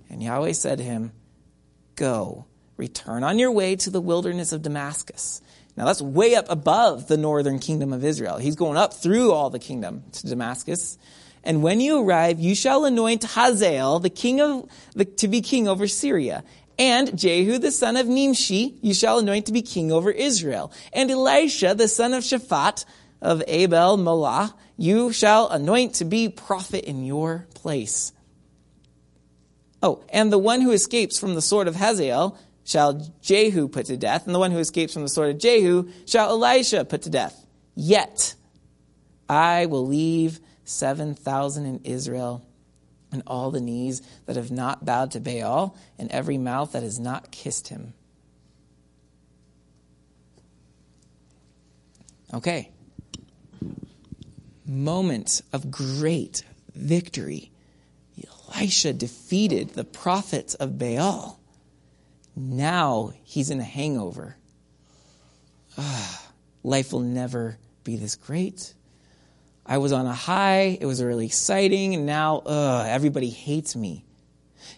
[0.10, 1.12] And Yahweh said to him,
[1.96, 2.46] Go,
[2.82, 5.40] return on your way to the wilderness of Damascus.
[5.78, 8.38] Now that's way up above the northern kingdom of Israel.
[8.38, 10.98] He's going up through all the kingdom to Damascus.
[11.44, 15.68] And when you arrive, you shall anoint Hazael, the king of, the, to be king
[15.68, 16.44] over Syria.
[16.80, 20.74] And Jehu, the son of Nimshi, you shall anoint to be king over Israel.
[20.92, 22.86] And Elisha, the son of Shaphat,
[23.22, 28.12] of Abel Meholah, you shall anoint to be prophet in your place.
[29.84, 33.98] Oh, and the one who escapes from the sword of Hazael shall Jehu put to
[33.98, 37.10] death, and the one who escapes from the sword of Jehu shall Elisha put to
[37.10, 37.46] death.
[37.76, 38.36] Yet
[39.28, 42.46] I will leave 7,000 in Israel
[43.12, 46.98] and all the knees that have not bowed to Baal, and every mouth that has
[46.98, 47.94] not kissed him.
[52.34, 52.72] Okay.
[54.66, 56.44] Moment of great
[56.74, 57.52] victory.
[58.56, 61.41] Elisha defeated the prophets of Baal.
[62.36, 64.38] Now he's in a hangover.
[65.78, 66.28] Ah,
[66.64, 68.74] life will never be this great.
[69.66, 74.06] I was on a high, it was really exciting, and now ugh, everybody hates me.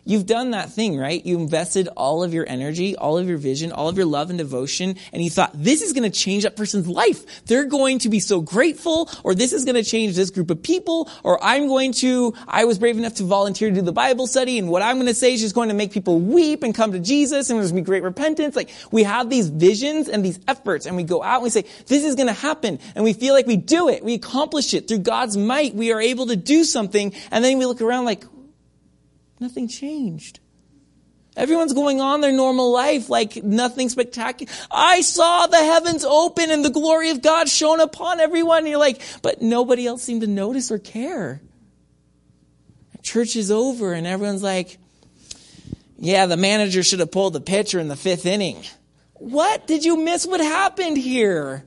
[0.05, 1.25] You've done that thing, right?
[1.25, 4.37] You invested all of your energy, all of your vision, all of your love and
[4.37, 7.45] devotion, and you thought, this is going to change that person's life.
[7.45, 10.61] They're going to be so grateful, or this is going to change this group of
[10.61, 14.27] people, or I'm going to, I was brave enough to volunteer to do the Bible
[14.27, 16.75] study, and what I'm going to say is just going to make people weep and
[16.75, 18.57] come to Jesus, and there's going to be great repentance.
[18.57, 21.65] Like, we have these visions and these efforts, and we go out and we say,
[21.87, 24.03] this is going to happen, and we feel like we do it.
[24.03, 25.75] We accomplish it through God's might.
[25.75, 28.25] We are able to do something, and then we look around like,
[29.43, 30.39] Nothing changed.
[31.35, 34.49] Everyone's going on their normal life like nothing spectacular.
[34.71, 38.59] I saw the heavens open and the glory of God shone upon everyone.
[38.59, 41.41] And you're like, but nobody else seemed to notice or care.
[43.01, 44.77] Church is over and everyone's like,
[45.97, 48.63] yeah, the manager should have pulled the pitcher in the fifth inning.
[49.15, 49.67] What?
[49.67, 51.65] Did you miss what happened here?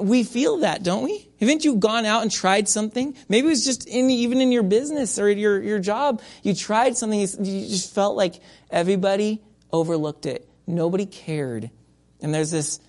[0.00, 1.28] We feel that, don't we?
[1.40, 3.16] Haven't you gone out and tried something?
[3.28, 6.22] Maybe it was just in, even in your business or your, your job.
[6.42, 10.48] You tried something, you just felt like everybody overlooked it.
[10.66, 11.70] Nobody cared.
[12.20, 12.80] And there's this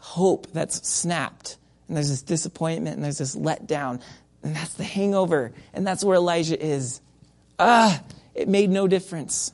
[0.00, 1.56] hope that's snapped.
[1.88, 4.02] And there's this disappointment and there's this letdown.
[4.42, 5.52] And that's the hangover.
[5.72, 7.00] And that's where Elijah is.
[7.58, 8.02] Ah,
[8.34, 9.52] it made no difference.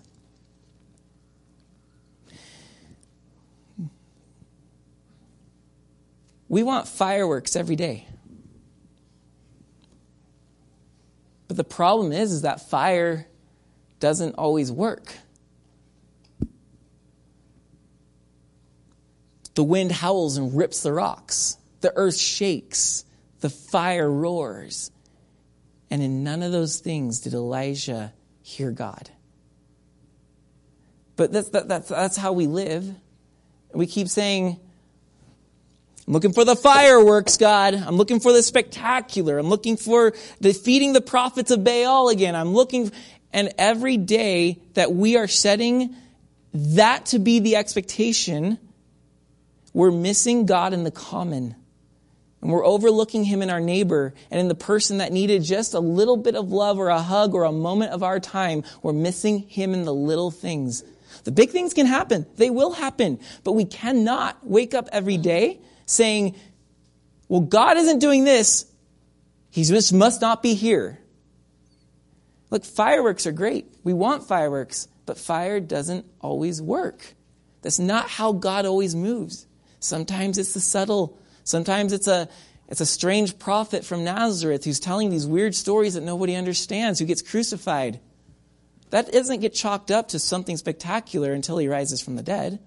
[6.51, 8.09] We want fireworks every day.
[11.47, 13.29] But the problem is, is that fire
[14.01, 15.15] doesn't always work.
[19.55, 21.57] The wind howls and rips the rocks.
[21.83, 23.05] The earth shakes.
[23.39, 24.91] The fire roars.
[25.89, 29.09] And in none of those things did Elijah hear God.
[31.15, 32.93] But that's, that, that's, that's how we live.
[33.73, 34.59] We keep saying,
[36.11, 37.73] I'm looking for the fireworks, God.
[37.73, 39.39] I'm looking for the spectacular.
[39.39, 42.35] I'm looking for defeating the prophets of Baal again.
[42.35, 42.91] I'm looking,
[43.33, 45.95] and every day that we are setting
[46.53, 48.59] that to be the expectation,
[49.73, 51.55] we're missing God in the common.
[52.43, 55.81] And we're overlooking him in our neighbor and in the person that needed just a
[55.81, 58.65] little bit of love or a hug or a moment of our time.
[58.83, 60.83] We're missing him in the little things.
[61.23, 62.27] The big things can happen.
[62.35, 63.21] They will happen.
[63.45, 65.61] But we cannot wake up every day
[65.91, 66.37] saying,
[67.29, 68.67] well, God isn't doing this.
[69.51, 70.99] He just must not be here.
[72.51, 73.67] Look, fireworks are great.
[73.85, 77.15] We want fireworks, but fire doesn't always work.
[77.63, 79.47] That's not how God always moves.
[79.79, 81.19] Sometimes it's the subtle
[81.51, 82.29] Sometimes it's a,
[82.69, 87.07] it's a strange prophet from Nazareth who's telling these weird stories that nobody understands, who
[87.07, 87.99] gets crucified.
[88.91, 92.61] That doesn't get chalked up to something spectacular until he rises from the dead.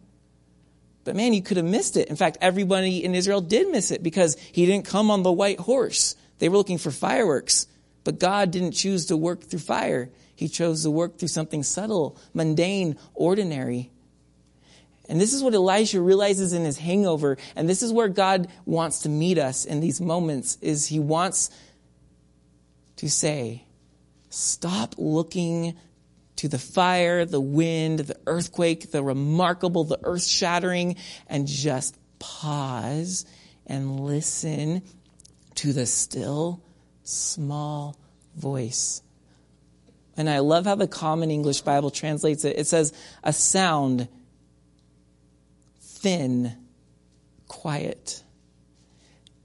[1.04, 2.08] But man, you could have missed it.
[2.08, 5.60] In fact, everybody in Israel did miss it because he didn't come on the white
[5.60, 6.16] horse.
[6.40, 7.68] They were looking for fireworks.
[8.04, 10.10] But God didn't choose to work through fire.
[10.36, 13.92] He chose to work through something subtle, mundane, ordinary.
[15.10, 17.38] And this is what Elisha realizes in his hangover.
[17.56, 21.50] And this is where God wants to meet us in these moments is he wants
[22.98, 23.66] to say,
[24.30, 25.76] stop looking
[26.44, 33.26] to the fire, the wind, the earthquake, the remarkable, the earth shattering, and just pause
[33.66, 34.82] and listen
[35.56, 36.62] to the still,
[37.06, 37.96] small
[38.36, 39.02] voice.
[40.18, 42.60] And I love how the Common English Bible translates it.
[42.60, 42.92] It says,
[43.24, 44.10] a sound
[45.80, 46.58] thin,
[47.48, 48.22] quiet.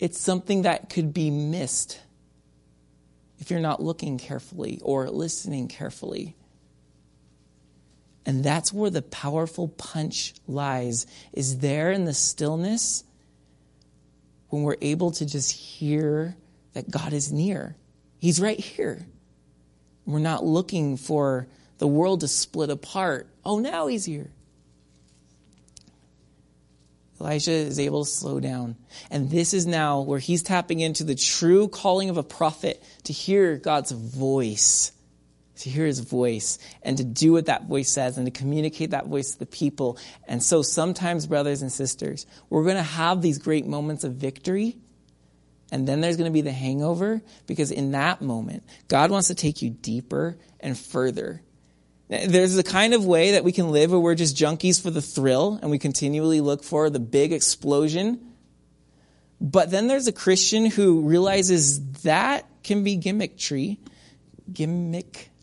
[0.00, 2.00] It's something that could be missed
[3.38, 6.34] if you're not looking carefully or listening carefully.
[8.28, 13.02] And that's where the powerful punch lies, is there in the stillness
[14.50, 16.36] when we're able to just hear
[16.74, 17.74] that God is near.
[18.18, 19.06] He's right here.
[20.04, 21.48] We're not looking for
[21.78, 23.30] the world to split apart.
[23.46, 24.30] Oh, now he's here.
[27.18, 28.76] Elijah is able to slow down.
[29.10, 33.12] And this is now where he's tapping into the true calling of a prophet to
[33.14, 34.92] hear God's voice,
[35.58, 39.06] to hear his voice, and to do what that voice says, and to communicate that
[39.06, 39.98] voice to the people.
[40.26, 44.76] And so sometimes, brothers and sisters, we're going to have these great moments of victory.
[45.70, 49.34] And then there's going to be the hangover because in that moment, God wants to
[49.34, 51.42] take you deeper and further
[52.08, 55.02] there's the kind of way that we can live where we're just junkies for the
[55.02, 58.32] thrill and we continually look for the big explosion.
[59.40, 63.76] But then there's a Christian who realizes that can be gimmickry,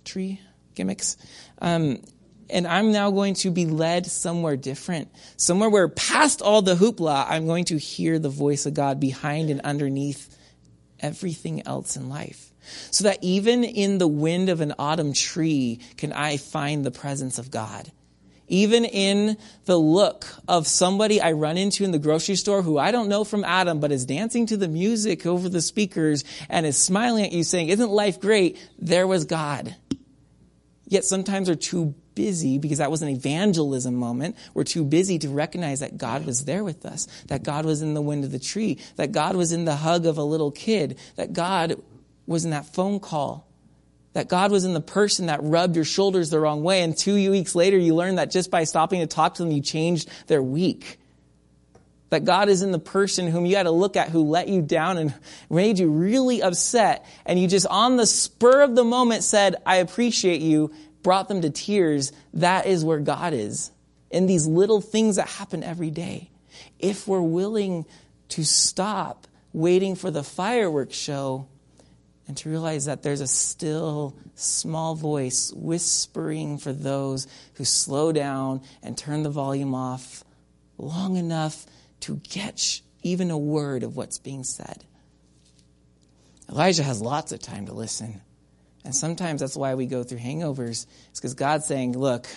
[0.05, 0.39] gimmickry,
[0.75, 1.17] gimmicks.
[1.61, 2.01] Um,
[2.49, 7.25] and I'm now going to be led somewhere different, somewhere where past all the hoopla,
[7.27, 10.37] I'm going to hear the voice of God behind and underneath
[10.99, 12.51] everything else in life.
[12.91, 17.37] So that even in the wind of an autumn tree can I find the presence
[17.37, 17.91] of God.
[18.47, 22.91] Even in the look of somebody I run into in the grocery store who I
[22.91, 26.77] don't know from Adam, but is dancing to the music over the speakers and is
[26.77, 28.59] smiling at you saying, isn't life great?
[28.77, 29.75] There was God.
[30.95, 34.37] Yet sometimes we're too busy because that was an evangelism moment.
[34.53, 37.95] We're too busy to recognize that God was there with us, that God was in
[37.95, 40.97] the wind of the tree, that God was in the hug of a little kid,
[41.17, 41.75] that God
[42.25, 43.45] was in that phone call.
[44.13, 46.81] That God was in the person that rubbed your shoulders the wrong way.
[46.81, 49.61] And two weeks later, you learned that just by stopping to talk to them, you
[49.61, 50.97] changed their week.
[52.09, 54.61] That God is in the person whom you had to look at who let you
[54.61, 55.13] down and
[55.49, 57.05] made you really upset.
[57.25, 61.41] And you just on the spur of the moment said, I appreciate you, brought them
[61.41, 62.11] to tears.
[62.35, 63.71] That is where God is.
[64.11, 66.29] In these little things that happen every day.
[66.79, 67.85] If we're willing
[68.29, 71.47] to stop waiting for the fireworks show
[72.27, 78.61] and to realize that there's a still small voice whispering for those who slow down
[78.83, 80.23] and turn the volume off
[80.77, 81.65] long enough
[82.05, 84.83] to catch even a word of what's being said.
[86.47, 88.21] Elijah has lots of time to listen.
[88.83, 90.85] And sometimes that's why we go through hangovers.
[91.09, 92.27] It's because God's saying, look,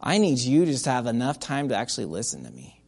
[0.00, 2.80] I need you to just have enough time to actually listen to me.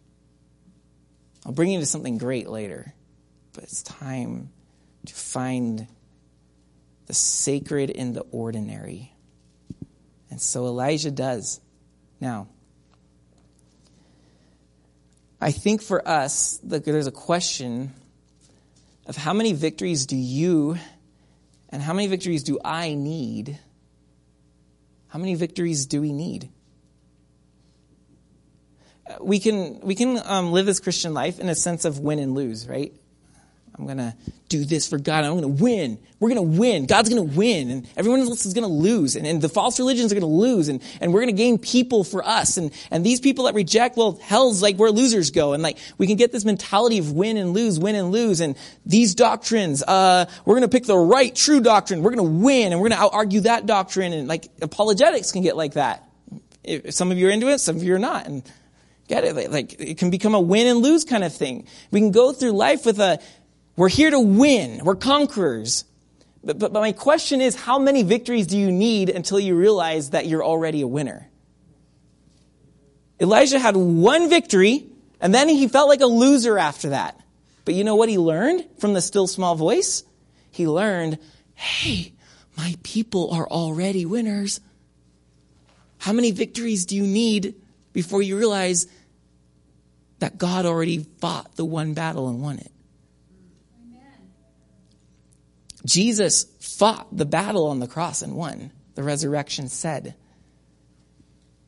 [1.45, 2.95] I'll bring you to something great later,
[3.53, 4.49] but it's time
[5.05, 5.87] to find
[7.05, 9.15] the sacred in the ordinary.
[10.31, 11.61] And so Elijah does.
[12.19, 12.49] Now,
[15.41, 17.93] I think for us, there's a question
[19.07, 20.77] of how many victories do you
[21.71, 23.59] and how many victories do I need?
[25.09, 26.51] How many victories do we need?
[29.21, 32.35] We can, we can um, live this Christian life in a sense of win and
[32.35, 32.93] lose, right?
[33.79, 34.15] I'm going to
[34.49, 35.25] do this for God.
[35.25, 35.99] I'm going to win.
[36.19, 36.87] We're going to win.
[36.87, 37.71] God's going to win.
[37.71, 39.15] And everyone else is going to lose.
[39.15, 40.69] And, and the false religions are going to lose.
[40.69, 42.57] And, and we're going to gain people for us.
[42.57, 45.53] And, and these people that reject, well, hell's like where losers go.
[45.53, 48.41] And like, we can get this mentality of win and lose, win and lose.
[48.41, 52.03] And these doctrines, uh, we're going to pick the right, true doctrine.
[52.03, 52.73] We're going to win.
[52.73, 54.13] And we're going to out argue that doctrine.
[54.13, 56.05] And like, apologetics can get like that.
[56.65, 58.27] If some of you are into it, some of you are not.
[58.27, 58.43] And
[59.07, 59.51] get it?
[59.51, 61.67] Like, it can become a win and lose kind of thing.
[61.91, 63.21] We can go through life with a,
[63.79, 64.81] we're here to win.
[64.83, 65.85] We're conquerors.
[66.43, 70.11] But, but, but, my question is, how many victories do you need until you realize
[70.11, 71.31] that you're already a winner?
[73.21, 74.89] Elijah had one victory,
[75.21, 77.21] and then he felt like a loser after that.
[77.65, 80.03] But you know what he learned from the still small voice?
[80.51, 81.21] He learned,
[81.55, 82.15] hey,
[82.57, 84.61] my people are already winners.
[85.99, 87.55] How many victories do you need
[87.93, 88.89] before you realize
[90.19, 92.73] that God already fought the one battle and won it?
[95.85, 100.15] Jesus fought the battle on the cross and won, the resurrection said.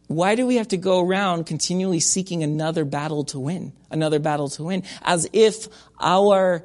[0.08, 3.72] Why do we have to go around continually seeking another battle to win?
[3.90, 4.82] Another battle to win?
[5.02, 5.68] As if
[6.00, 6.64] our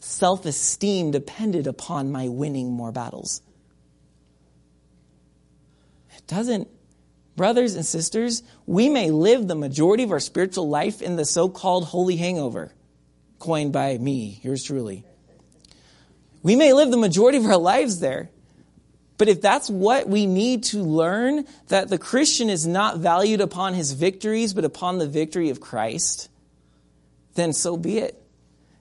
[0.00, 3.42] self esteem depended upon my winning more battles.
[6.16, 6.68] It doesn't.
[7.36, 11.48] Brothers and sisters, we may live the majority of our spiritual life in the so
[11.48, 12.72] called holy hangover,
[13.38, 15.04] coined by me, yours truly.
[16.44, 18.30] We may live the majority of our lives there.
[19.16, 23.74] But if that's what we need to learn, that the Christian is not valued upon
[23.74, 26.28] his victories, but upon the victory of Christ,
[27.34, 28.23] then so be it.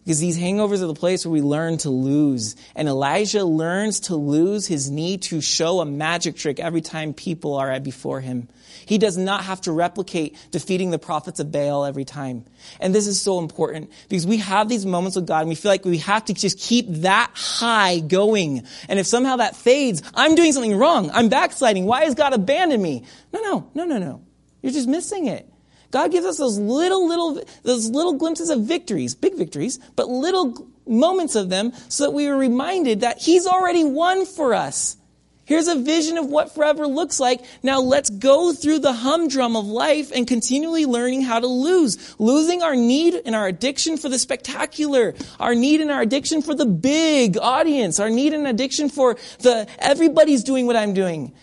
[0.03, 2.57] Because these hangovers are the place where we learn to lose.
[2.75, 7.55] And Elijah learns to lose his need to show a magic trick every time people
[7.55, 8.49] are before him.
[8.85, 12.43] He does not have to replicate defeating the prophets of Baal every time.
[12.81, 15.71] And this is so important because we have these moments with God and we feel
[15.71, 18.63] like we have to just keep that high going.
[18.89, 21.11] And if somehow that fades, I'm doing something wrong.
[21.11, 21.85] I'm backsliding.
[21.85, 23.05] Why has God abandoned me?
[23.31, 24.21] No, no, no, no, no.
[24.61, 25.49] You're just missing it.
[25.93, 30.67] God gives us those little, little, those little glimpses of victories, big victories, but little
[30.87, 34.97] moments of them so that we are reminded that He's already won for us.
[35.45, 37.41] Here's a vision of what forever looks like.
[37.61, 42.15] Now let's go through the humdrum of life and continually learning how to lose.
[42.17, 46.55] Losing our need and our addiction for the spectacular, our need and our addiction for
[46.55, 51.33] the big audience, our need and addiction for the everybody's doing what I'm doing.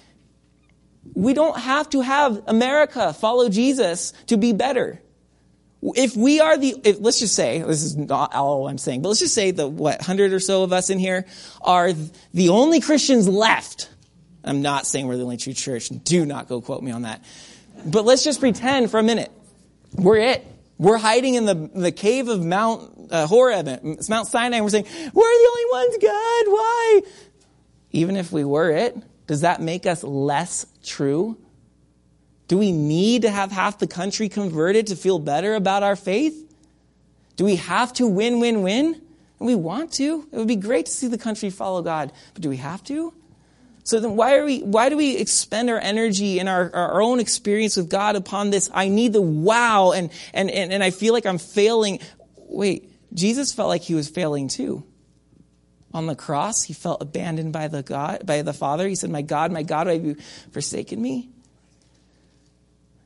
[1.14, 5.00] We don't have to have America follow Jesus to be better.
[5.82, 9.08] If we are the, if, let's just say, this is not all I'm saying, but
[9.08, 11.26] let's just say the, what, hundred or so of us in here
[11.62, 11.92] are
[12.34, 13.88] the only Christians left.
[14.44, 15.88] I'm not saying we're the only true church.
[15.88, 17.24] Do not go quote me on that.
[17.84, 19.32] But let's just pretend for a minute.
[19.94, 20.46] We're it.
[20.78, 24.70] We're hiding in the, the cave of Mount uh, Horeb, it's Mount Sinai, and we're
[24.70, 27.02] saying, we're the only ones, God, why?
[27.92, 28.96] Even if we were it,
[29.30, 31.38] does that make us less true?
[32.48, 36.52] Do we need to have half the country converted to feel better about our faith?
[37.36, 38.86] Do we have to win, win, win?
[38.86, 40.26] And we want to.
[40.32, 43.14] It would be great to see the country follow God, but do we have to?
[43.84, 47.20] So then why are we, why do we expend our energy and our, our own
[47.20, 48.68] experience with God upon this?
[48.74, 52.00] I need the wow and, and, and, and I feel like I'm failing.
[52.36, 54.82] Wait, Jesus felt like he was failing too.
[55.93, 58.86] On the cross, he felt abandoned by the God, by the Father.
[58.86, 60.16] He said, My God, my God, why have you
[60.53, 61.30] forsaken me?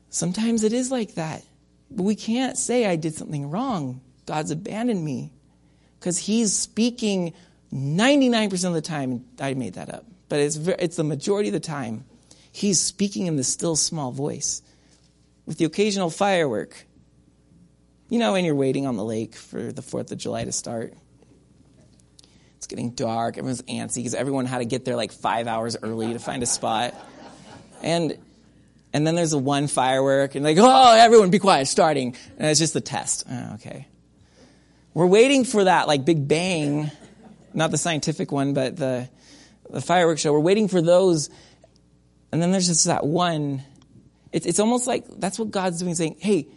[0.09, 1.43] Sometimes it is like that.
[1.89, 4.01] But we can't say I did something wrong.
[4.25, 5.31] God's abandoned me.
[5.99, 7.33] Because he's speaking
[7.73, 9.25] 99% of the time.
[9.39, 10.05] I made that up.
[10.29, 12.05] But it's, it's the majority of the time.
[12.51, 14.61] He's speaking in the still small voice
[15.45, 16.85] with the occasional firework.
[18.09, 20.93] You know, when you're waiting on the lake for the 4th of July to start.
[22.65, 23.37] It's getting dark.
[23.37, 26.47] Everyone's antsy because everyone had to get there like five hours early to find a
[26.47, 26.95] spot.
[27.83, 28.17] And
[28.91, 32.15] and then there's a one firework, and like, oh, everyone be quiet, starting.
[32.39, 33.25] And it's just the test.
[33.29, 33.85] Oh, okay.
[34.95, 36.89] We're waiting for that like big bang,
[37.53, 39.09] not the scientific one, but the,
[39.69, 40.33] the fireworks show.
[40.33, 41.29] We're waiting for those.
[42.31, 43.61] And then there's just that one.
[44.31, 46.47] It's, it's almost like that's what God's doing, saying, hey,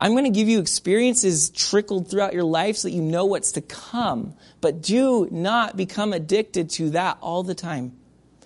[0.00, 3.52] I'm going to give you experiences trickled throughout your life so that you know what's
[3.52, 4.34] to come.
[4.60, 7.96] But do not become addicted to that all the time.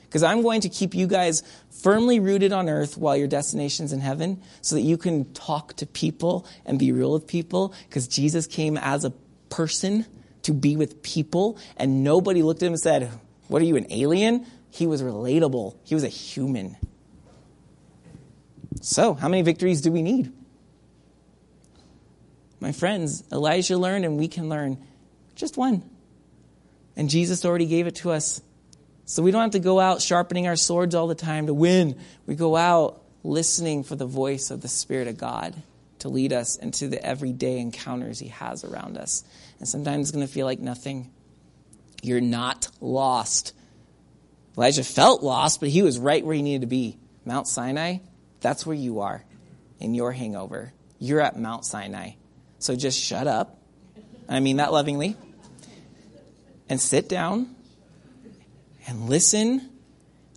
[0.04, 4.00] Because I'm going to keep you guys firmly rooted on earth while your destination's in
[4.00, 7.74] heaven so that you can talk to people and be real with people.
[7.88, 9.10] Because Jesus came as a
[9.48, 10.06] person
[10.42, 13.10] to be with people and nobody looked at him and said,
[13.48, 14.46] What are you, an alien?
[14.70, 16.76] He was relatable, he was a human.
[18.80, 20.32] So, how many victories do we need?
[22.62, 24.78] My friends, Elijah learned and we can learn
[25.34, 25.82] just one.
[26.94, 28.40] And Jesus already gave it to us.
[29.04, 31.98] So we don't have to go out sharpening our swords all the time to win.
[32.24, 35.60] We go out listening for the voice of the Spirit of God
[35.98, 39.24] to lead us into the everyday encounters He has around us.
[39.58, 41.10] And sometimes it's going to feel like nothing.
[42.00, 43.54] You're not lost.
[44.56, 46.96] Elijah felt lost, but he was right where he needed to be.
[47.24, 47.98] Mount Sinai,
[48.40, 49.24] that's where you are
[49.80, 50.72] in your hangover.
[51.00, 52.12] You're at Mount Sinai.
[52.62, 53.58] So just shut up.
[54.28, 55.16] I mean that lovingly.
[56.68, 57.56] And sit down
[58.86, 59.68] and listen.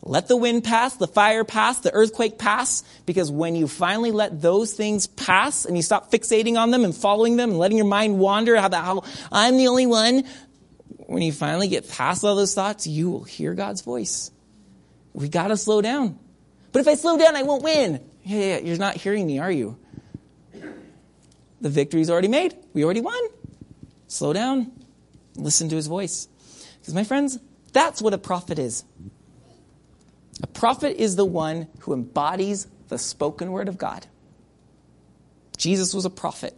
[0.02, 4.42] Let the wind pass, the fire pass, the earthquake pass, because when you finally let
[4.42, 7.88] those things pass and you stop fixating on them and following them and letting your
[7.88, 10.24] mind wander how, how I'm the only one,
[11.06, 14.32] when you finally get past all those thoughts, you will hear God's voice.
[15.14, 16.18] We got to slow down.
[16.72, 18.04] But if I slow down, I won't win.
[18.24, 19.78] Yeah, yeah, you're not hearing me, are you?
[21.66, 22.56] The victory's already made.
[22.76, 23.20] We already won.
[24.08, 24.72] Slow down.
[25.36, 26.28] Listen to his voice.
[26.80, 27.40] Because, my friends,
[27.74, 28.84] that's what a prophet is.
[30.44, 34.06] A prophet is the one who embodies the spoken word of God.
[35.58, 36.56] Jesus was a prophet.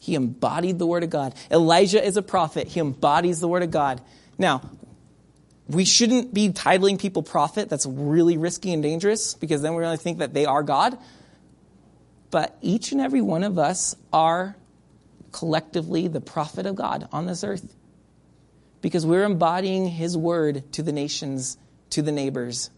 [0.00, 1.34] He embodied the word of God.
[1.50, 2.68] Elijah is a prophet.
[2.68, 4.00] He embodies the word of God.
[4.38, 4.62] Now,
[5.68, 7.68] we shouldn't be titling people prophet.
[7.68, 10.96] That's really risky and dangerous because then we're going to think that they are God.
[12.30, 14.56] But each and every one of us are
[15.32, 17.74] collectively the prophet of God on this earth
[18.80, 21.56] because we're embodying his word to the nations,
[21.90, 22.70] to the neighbors.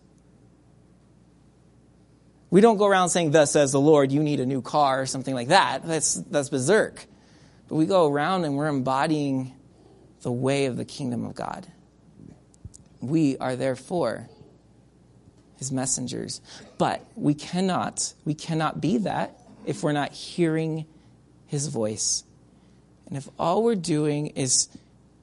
[2.51, 5.07] We don't go around saying, Thus says the Lord, you need a new car or
[5.07, 5.87] something like that.
[5.87, 7.05] That's, that's berserk.
[7.69, 9.55] But we go around and we're embodying
[10.23, 11.67] the way of the kingdom of God.
[13.01, 14.29] We are therefore
[15.57, 16.41] his messengers.
[16.79, 20.87] But we cannot, we cannot be that if we're not hearing
[21.47, 22.25] his voice.
[23.07, 24.69] And if all we're doing is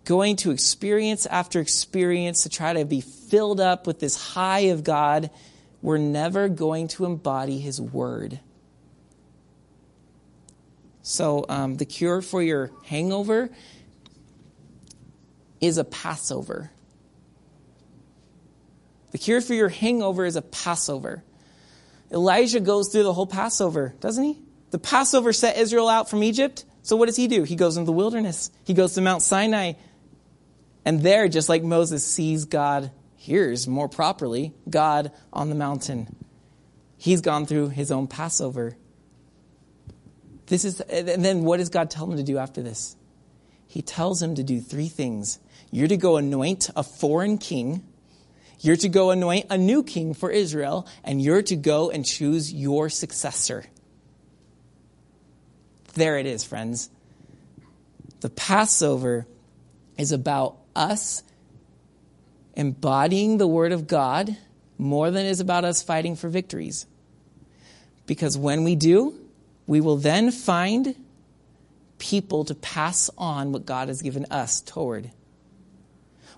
[0.04, 4.84] going to experience after experience to try to be filled up with this high of
[4.84, 5.30] God,
[5.82, 8.40] we're never going to embody his word.
[11.02, 13.50] So, um, the cure for your hangover
[15.62, 16.72] is a Passover.
[19.12, 21.24] The cure for your hangover is a Passover.
[22.12, 24.40] Elijah goes through the whole Passover, doesn't he?
[24.72, 26.66] The Passover set Israel out from Egypt.
[26.82, 27.44] So what does he do?
[27.44, 28.50] He goes into the wilderness.
[28.64, 29.74] He goes to Mount Sinai.
[30.86, 36.16] And there, just like Moses sees God, hears more properly God on the mountain.
[36.98, 38.78] He's gone through his own Passover.
[40.48, 42.96] This is, and then what does God tell him to do after this?
[43.68, 45.40] He tells him to do three things.
[45.72, 47.84] You're to go anoint a foreign king.
[48.60, 52.52] You're to go anoint a new king for Israel, and you're to go and choose
[52.52, 53.66] your successor.
[55.94, 56.90] There it is, friends.
[58.22, 59.28] The Passover
[59.98, 61.24] is about us
[62.56, 64.36] embodying the Word of God
[64.78, 66.86] more than it is about us fighting for victories.
[68.06, 69.16] Because when we do,
[69.68, 70.96] we will then find
[71.98, 75.12] people to pass on what God has given us toward.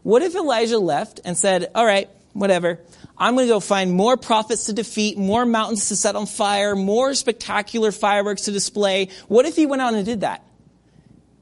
[0.03, 2.79] What if Elijah left and said, All right, whatever,
[3.17, 6.75] I'm going to go find more prophets to defeat, more mountains to set on fire,
[6.75, 9.09] more spectacular fireworks to display?
[9.27, 10.43] What if he went out and did that?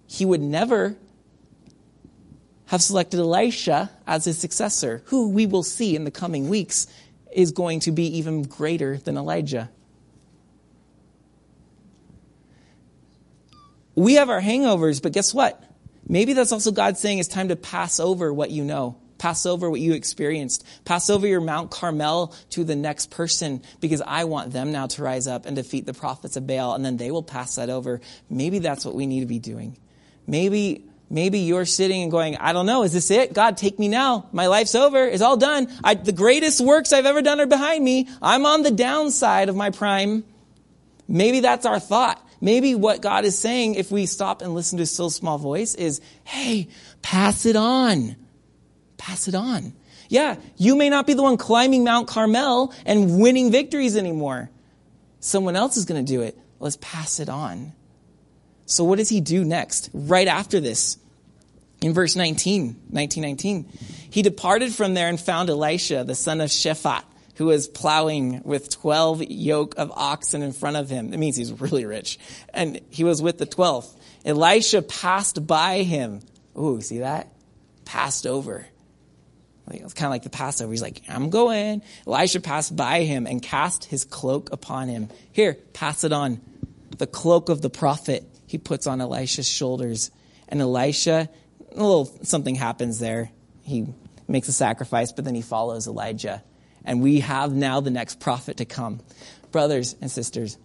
[0.08, 0.96] He would never
[2.68, 6.88] have selected Elisha as his successor, who we will see in the coming weeks
[7.34, 9.70] is going to be even greater than Elijah.
[13.96, 15.62] We have our hangovers, but guess what?
[16.08, 18.98] Maybe that's also God saying it's time to pass over what you know.
[19.18, 20.64] Pass over what you experienced.
[20.86, 25.04] Pass over your Mount Carmel to the next person because I want them now to
[25.04, 28.00] rise up and defeat the prophets of Baal and then they will pass that over.
[28.30, 29.78] Maybe that's what we need to be doing.
[30.28, 33.34] Maybe Maybe you're sitting and going, I don't know, is this it?
[33.34, 34.28] God, take me now.
[34.34, 35.06] My life's over.
[35.06, 35.72] It's all done.
[35.82, 38.10] I, the greatest works I've ever done are behind me.
[38.22, 40.26] I'm on the downside of my prime.
[41.08, 42.22] Maybe that's our thought.
[42.40, 45.76] Maybe what God is saying, if we stop and listen to a still small voice,
[45.76, 46.68] is, hey,
[47.02, 48.16] pass it on.
[48.98, 49.74] Pass it on.
[50.10, 54.50] Yeah, you may not be the one climbing Mount Carmel and winning victories anymore.
[55.20, 56.38] Someone else is going to do it.
[56.60, 57.74] Let's pass it on.
[58.66, 59.90] So what does he do next?
[59.94, 60.98] Right after this,
[61.82, 63.66] in verse 19, 1919,
[64.10, 67.04] he departed from there and found Elisha, the son of Shaphat,
[67.38, 71.14] who was plowing with 12 yoke of oxen in front of him.
[71.14, 72.20] It means he's really rich.
[72.54, 73.94] And he was with the 12th.
[74.26, 76.22] Elisha passed by him.
[76.58, 77.32] Ooh, see that?
[77.86, 78.68] Passed over.
[79.70, 80.72] It's kind of like the Passover.
[80.72, 81.82] He's like, I'm going.
[82.06, 85.10] Elisha passed by him and cast his cloak upon him.
[85.32, 86.42] Here, pass it on.
[86.98, 90.10] The cloak of the prophet he puts on Elisha's shoulders.
[90.48, 91.30] And Elisha,
[91.72, 93.30] a little something happens there.
[93.62, 93.88] he
[94.28, 96.44] makes a sacrifice, but then he follows Elijah.
[96.88, 99.02] And we have now the next prophet to come.
[99.52, 100.58] Brothers and sisters,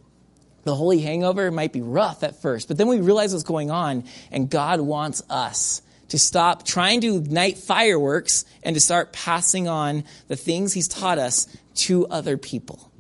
[0.62, 4.04] the holy hangover might be rough at first, but then we realize what's going on,
[4.30, 10.04] and God wants us to stop trying to ignite fireworks and to start passing on
[10.28, 12.92] the things He's taught us to other people.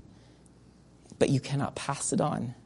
[1.20, 2.56] But you cannot pass it on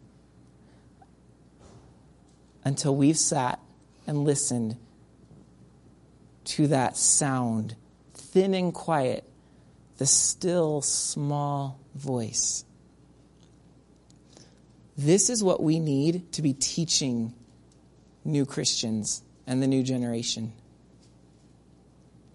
[2.64, 3.60] until we've sat
[4.06, 4.76] and listened
[6.44, 7.76] to that sound,
[8.14, 9.24] thin and quiet,
[9.98, 12.64] the still small voice.
[14.96, 17.34] This is what we need to be teaching
[18.24, 20.52] new Christians and the new generation.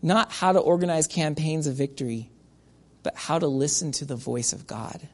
[0.01, 2.29] Not how to organize campaigns of victory,
[3.03, 5.07] but how to listen to the voice of God.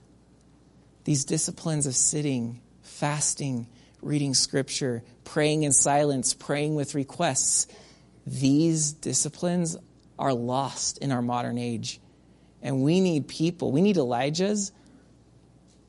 [1.03, 3.67] These disciplines of sitting, fasting,
[4.01, 7.67] reading scripture, praying in silence, praying with requests,
[8.25, 9.77] these disciplines
[10.19, 11.99] are lost in our modern age.
[12.61, 14.71] And we need people, we need Elijahs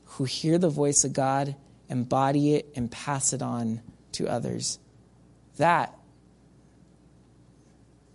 [0.05, 1.55] who hear the voice of God,
[1.89, 3.81] embody it, and pass it on
[4.13, 4.79] to others.
[5.57, 5.97] That,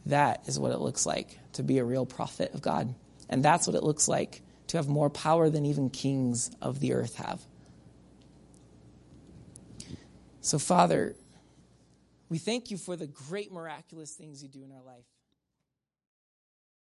[0.07, 2.94] that is what it looks like to be a real prophet of God.
[3.28, 6.94] And that's what it looks like to have more power than even kings of the
[6.94, 7.40] earth have.
[10.40, 11.16] So, Father,
[12.28, 15.05] we thank you for the great miraculous things you do in our life.